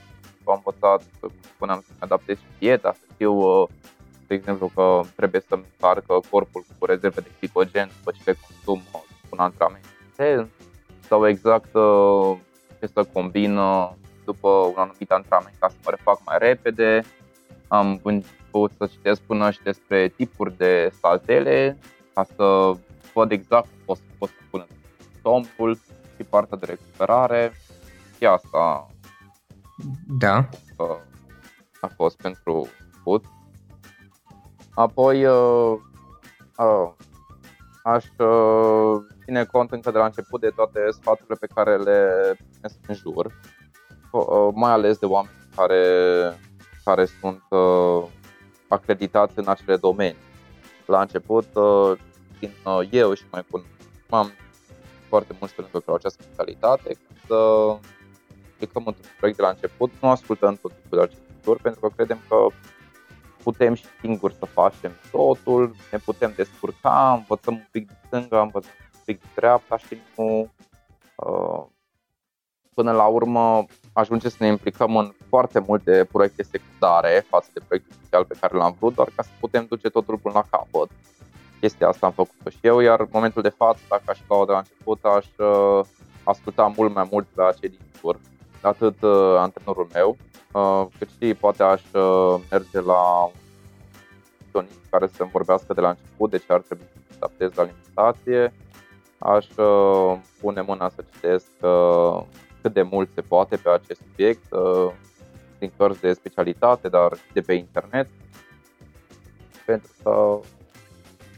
învățat, 0.45 1.03
cum 1.21 1.31
spuneam, 1.55 1.83
să-mi 1.87 1.99
adaptez 1.99 2.37
și 2.37 2.45
dieta, 2.59 2.93
să 2.93 3.05
știu, 3.13 3.67
de 4.27 4.35
exemplu, 4.35 4.71
că 4.75 5.01
trebuie 5.17 5.41
să-mi 5.49 5.65
încarcă 5.73 6.21
corpul 6.31 6.65
cu 6.79 6.85
rezerve 6.85 7.21
de 7.21 7.31
glicogen 7.39 7.91
după 7.99 8.11
ce 8.11 8.23
le 8.25 8.37
consum 8.47 8.83
un 9.31 9.39
antrenament 9.39 9.85
sau 11.09 11.29
exact 11.29 11.71
ce 12.81 12.87
să 12.87 13.05
combin 13.13 13.59
după 14.25 14.49
un 14.49 14.75
anumit 14.77 15.11
antrenament 15.11 15.55
ca 15.59 15.69
să 15.69 15.77
mă 15.85 15.91
refac 15.91 16.21
mai 16.25 16.37
repede. 16.39 17.03
Am 17.69 18.01
început 18.03 18.73
să 18.79 18.87
citesc 18.87 19.21
până 19.21 19.51
și 19.51 19.63
despre 19.63 20.09
tipuri 20.09 20.57
de 20.57 20.93
saltele 21.01 21.79
ca 22.15 22.27
să 22.37 22.73
văd 23.15 23.31
exact 23.31 23.67
cum 23.67 23.79
pot, 23.85 23.99
pot 24.19 24.29
să 24.29 24.43
pun 24.51 24.67
somnul 25.23 25.79
și 26.17 26.23
partea 26.25 26.59
de 26.59 26.67
recuperare. 26.67 27.53
Și 28.17 28.27
asta 28.27 28.87
da. 30.07 30.49
a 31.81 31.87
fost 31.97 32.17
pentru 32.17 32.69
foot. 33.03 33.25
Apoi 34.75 35.25
uh, 35.25 35.79
uh, 36.59 36.91
aș 37.89 38.05
uh, 38.19 39.03
ține 39.25 39.45
cont 39.45 39.73
încă 39.73 39.91
de 39.91 39.99
la 39.99 40.05
început 40.05 40.41
de 40.41 40.49
toate 40.49 40.81
sfaturile 40.91 41.37
pe 41.41 41.47
care 41.55 41.77
le 41.77 42.11
primesc 42.51 42.77
în 42.87 42.95
jur, 42.95 43.27
uh, 44.11 44.49
mai 44.55 44.71
ales 44.71 44.99
de 44.99 45.07
oameni 45.07 45.37
care, 45.57 45.83
care 46.85 47.05
sunt 47.05 47.43
uh, 47.49 48.05
acreditați 48.69 49.39
în 49.39 49.49
acele 49.49 49.77
domenii. 49.77 50.27
La 50.87 51.01
început, 51.01 51.47
din 52.39 52.51
eu 52.91 53.15
și 53.15 53.25
mai 53.31 53.45
cu 53.51 53.65
am 54.11 54.31
foarte 55.09 55.37
mult 55.39 55.53
pentru 55.53 55.81
că 55.81 55.93
această 55.95 56.23
mentalitate, 56.27 56.97
când 57.07 57.41
plecăm 58.57 58.83
într-un 58.87 59.11
proiect 59.19 59.39
de 59.39 59.45
la 59.45 59.51
început, 59.51 59.91
nu 60.01 60.09
ascultăm 60.09 60.59
tot 60.63 60.73
tipul 60.83 60.99
de 60.99 61.05
arhitecturi, 61.05 61.63
pentru 61.63 61.81
că 61.81 61.89
credem 61.97 62.19
că 62.29 62.37
putem 63.51 63.75
și 63.75 63.85
singuri 64.01 64.35
să 64.35 64.45
facem 64.45 64.93
totul, 65.11 65.75
ne 65.93 65.99
putem 65.99 66.33
descurca, 66.37 67.13
învățăm 67.13 67.55
un 67.55 67.67
pic 67.71 67.87
de 67.87 67.95
stânga, 68.07 68.41
învățăm 68.41 68.71
un 68.95 69.01
pic 69.05 69.21
de 69.21 69.27
dreapta 69.35 69.77
și 69.77 69.97
nu 70.17 70.51
uh, 71.17 71.65
până 72.75 72.93
la 72.93 73.07
urmă 73.07 73.65
ajunge 73.93 74.29
să 74.29 74.37
ne 74.39 74.47
implicăm 74.47 74.97
în 74.97 75.13
foarte 75.29 75.59
multe 75.59 76.09
proiecte 76.13 76.43
secundare 76.43 77.27
față 77.29 77.49
de 77.53 77.61
proiectul 77.67 77.97
social 78.03 78.25
pe 78.25 78.37
care 78.41 78.57
l-am 78.57 78.77
vrut, 78.79 78.95
doar 78.95 79.09
ca 79.17 79.23
să 79.23 79.31
putem 79.41 79.67
duce 79.69 79.89
totul 79.89 80.19
până 80.19 80.35
la 80.35 80.59
capăt. 80.59 80.91
Chestia 81.61 81.89
asta 81.89 82.07
am 82.07 82.13
făcut 82.13 82.53
și 82.53 82.59
eu, 82.61 82.81
iar 82.81 83.01
în 83.01 83.09
momentul 83.11 83.43
de 83.43 83.49
față, 83.49 83.81
dacă 83.89 84.03
aș 84.07 84.19
lua 84.29 84.45
de 84.45 84.53
la 84.53 84.59
început, 84.59 85.05
aș 85.05 85.27
uh, 85.37 85.81
asculta 86.23 86.73
mult 86.77 86.95
mai 86.95 87.09
mult 87.11 87.27
la 87.35 87.53
cei 87.53 87.69
din 87.69 87.81
jur, 88.01 88.19
atât 88.63 89.03
uh, 89.03 89.37
antrenorul 89.37 89.89
meu, 89.93 90.17
Uh, 90.53 90.87
cât 90.99 91.09
și 91.21 91.35
poate 91.35 91.63
aș 91.63 91.83
uh, 91.93 92.41
merge 92.51 92.81
la 92.81 93.25
un 93.25 93.33
nutriționist 94.39 94.91
care 94.91 95.07
să-mi 95.07 95.31
vorbească 95.31 95.75
de 95.75 95.81
la 95.81 95.89
început 95.89 96.31
de 96.31 96.39
ce 96.39 96.53
ar 96.53 96.61
trebui 96.61 96.85
să 96.93 97.15
adaptez 97.17 97.55
la 97.55 97.63
alimentație. 97.63 98.55
Aș 99.19 99.47
uh, 99.57 100.19
pune 100.41 100.61
mâna 100.61 100.89
să 100.89 101.05
citesc 101.13 101.47
cât 102.63 102.73
de 102.73 102.83
mult 102.83 103.09
se 103.15 103.21
poate 103.21 103.57
pe 103.57 103.71
acest 103.71 104.01
subiect, 104.11 104.43
din 105.59 105.73
cărți 105.77 106.01
de 106.01 106.13
specialitate, 106.13 106.89
dar 106.89 107.17
și 107.17 107.33
de 107.33 107.41
pe 107.41 107.53
internet, 107.53 108.09
pentru 109.67 109.91
că 110.03 110.39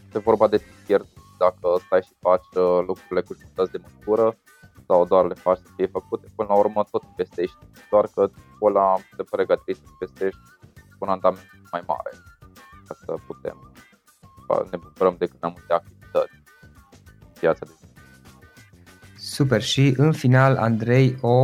este 0.06 0.18
vorba 0.18 0.48
de 0.48 0.60
pierd 0.86 1.06
dacă 1.38 1.76
stai 1.86 2.02
și 2.02 2.12
faci 2.20 2.64
lucrurile 2.86 3.20
cu 3.20 3.36
jumătăți 3.40 3.72
de 3.72 3.80
măsură 3.82 4.36
sau 4.90 5.04
doar 5.12 5.24
le 5.26 5.34
faci 5.34 5.62
să 5.64 5.70
fie 5.76 5.86
făcute, 5.86 6.26
până 6.36 6.48
la 6.52 6.58
urmă 6.62 6.80
tot 6.90 7.02
investești, 7.10 7.58
doar 7.90 8.06
că 8.14 8.22
timpul 8.26 8.70
ăla 8.70 8.96
se 9.16 9.22
pregătești 9.30 9.82
să 9.82 9.88
investești 9.92 10.44
cu 10.96 11.00
un 11.04 11.08
andament 11.08 11.50
mai 11.72 11.82
mare 11.86 12.12
ca 12.86 12.94
să 13.04 13.14
putem 13.26 13.56
ne 14.70 14.78
bucurăm 14.84 15.14
de 15.18 15.26
cât 15.26 15.40
mai 15.40 15.52
multe 15.56 15.72
activități 15.72 16.36
viața 17.40 17.64
de 17.66 17.72
zi. 17.78 17.86
Super 19.34 19.62
și 19.62 19.94
în 19.96 20.12
final, 20.12 20.56
Andrei, 20.56 21.18
o, 21.20 21.36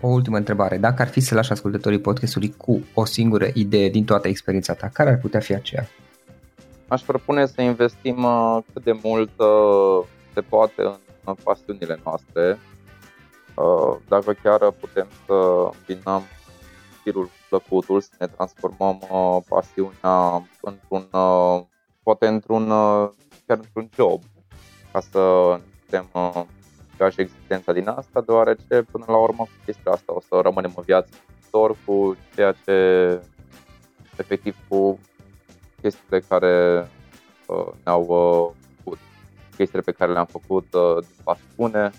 o 0.00 0.08
ultimă 0.08 0.36
întrebare. 0.36 0.76
Dacă 0.76 1.02
ar 1.02 1.08
fi 1.08 1.20
să 1.20 1.34
lași 1.34 1.52
ascultătorii 1.52 2.00
podcastului 2.00 2.54
cu 2.56 2.82
o 2.94 3.04
singură 3.04 3.46
idee 3.54 3.88
din 3.88 4.04
toată 4.04 4.28
experiența 4.28 4.74
ta, 4.74 4.88
care 4.92 5.10
ar 5.10 5.18
putea 5.18 5.40
fi 5.40 5.54
aceea? 5.54 5.86
Aș 6.88 7.02
propune 7.02 7.46
să 7.46 7.62
investim 7.62 8.24
uh, 8.24 8.58
cât 8.72 8.84
de 8.84 8.98
mult 9.02 9.30
uh, 9.38 10.06
se 10.34 10.40
poate 10.40 10.82
în 10.82 10.96
pasiunile 11.34 12.00
noastre, 12.04 12.58
uh, 13.54 13.96
dacă 14.08 14.32
chiar 14.42 14.70
putem 14.70 15.06
să 15.26 15.68
îmbinăm 15.78 16.22
stilul 17.00 17.30
plăcutul, 17.48 18.00
să 18.00 18.10
ne 18.18 18.26
transformăm 18.26 19.00
uh, 19.10 19.38
pasiunea 19.48 20.48
într-un, 20.60 21.08
uh, 21.12 21.62
poate 22.02 22.26
într-un, 22.26 22.68
chiar 23.46 23.58
într-un 23.58 23.88
job, 23.94 24.22
ca 24.92 25.00
să 25.00 25.20
putem 25.84 26.08
avea 26.12 27.08
și 27.08 27.20
existența 27.20 27.72
din 27.72 27.88
asta, 27.88 28.20
deoarece 28.20 28.82
până 28.90 29.04
la 29.08 29.16
urmă 29.16 29.42
cu 29.42 29.64
chestia 29.64 29.92
asta 29.92 30.12
o 30.14 30.20
să 30.20 30.40
rămânem 30.42 30.72
în 30.76 30.82
viață 30.82 31.08
viitor 31.56 31.76
cu 31.84 32.16
ceea 32.34 32.54
ce 32.64 33.20
efectiv 34.18 34.56
cu 34.68 34.98
chestiile 35.80 36.20
care 36.28 36.86
ne-au 37.84 38.54
chestiile 39.56 39.82
pe 39.84 39.92
care 39.92 40.12
le-am 40.12 40.28
făcut 40.30 40.66
uh, 40.74 41.04
din 41.06 41.16
pasiune 41.24 41.90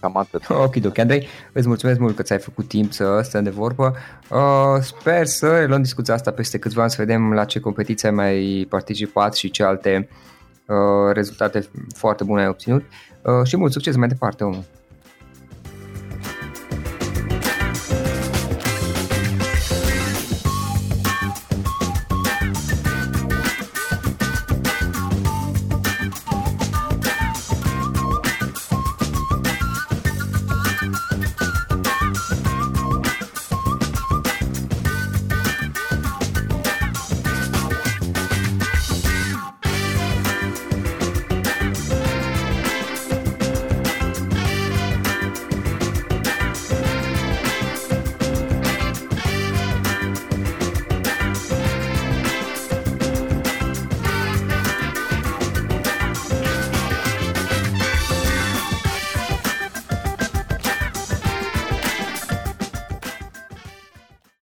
Cam 0.00 0.16
atât. 0.16 0.46
Ok, 0.66 0.74
ok, 0.84 0.98
Andrei, 0.98 1.26
îți 1.52 1.66
mulțumesc 1.66 1.98
mult 1.98 2.16
că 2.16 2.22
ți-ai 2.22 2.38
făcut 2.38 2.68
timp 2.68 2.92
să 2.92 3.20
stăm 3.22 3.42
de 3.42 3.50
vorbă. 3.50 3.94
Uh, 4.30 4.80
sper 4.80 5.26
să 5.26 5.64
luăm 5.68 5.82
discuția 5.82 6.14
asta 6.14 6.30
peste 6.30 6.58
câțiva 6.58 6.82
ani, 6.82 6.90
să 6.90 6.96
vedem 6.98 7.32
la 7.32 7.44
ce 7.44 7.60
competiție 7.60 8.08
ai 8.08 8.14
mai 8.14 8.66
participat 8.68 9.34
și 9.34 9.50
ce 9.50 9.62
alte 9.62 10.08
uh, 10.66 11.12
rezultate 11.12 11.68
foarte 11.96 12.24
bune 12.24 12.40
ai 12.40 12.48
obținut. 12.48 12.84
Uh, 13.22 13.46
și 13.46 13.56
mult 13.56 13.72
succes 13.72 13.96
mai 13.96 14.08
departe, 14.08 14.44
omul. 14.44 14.64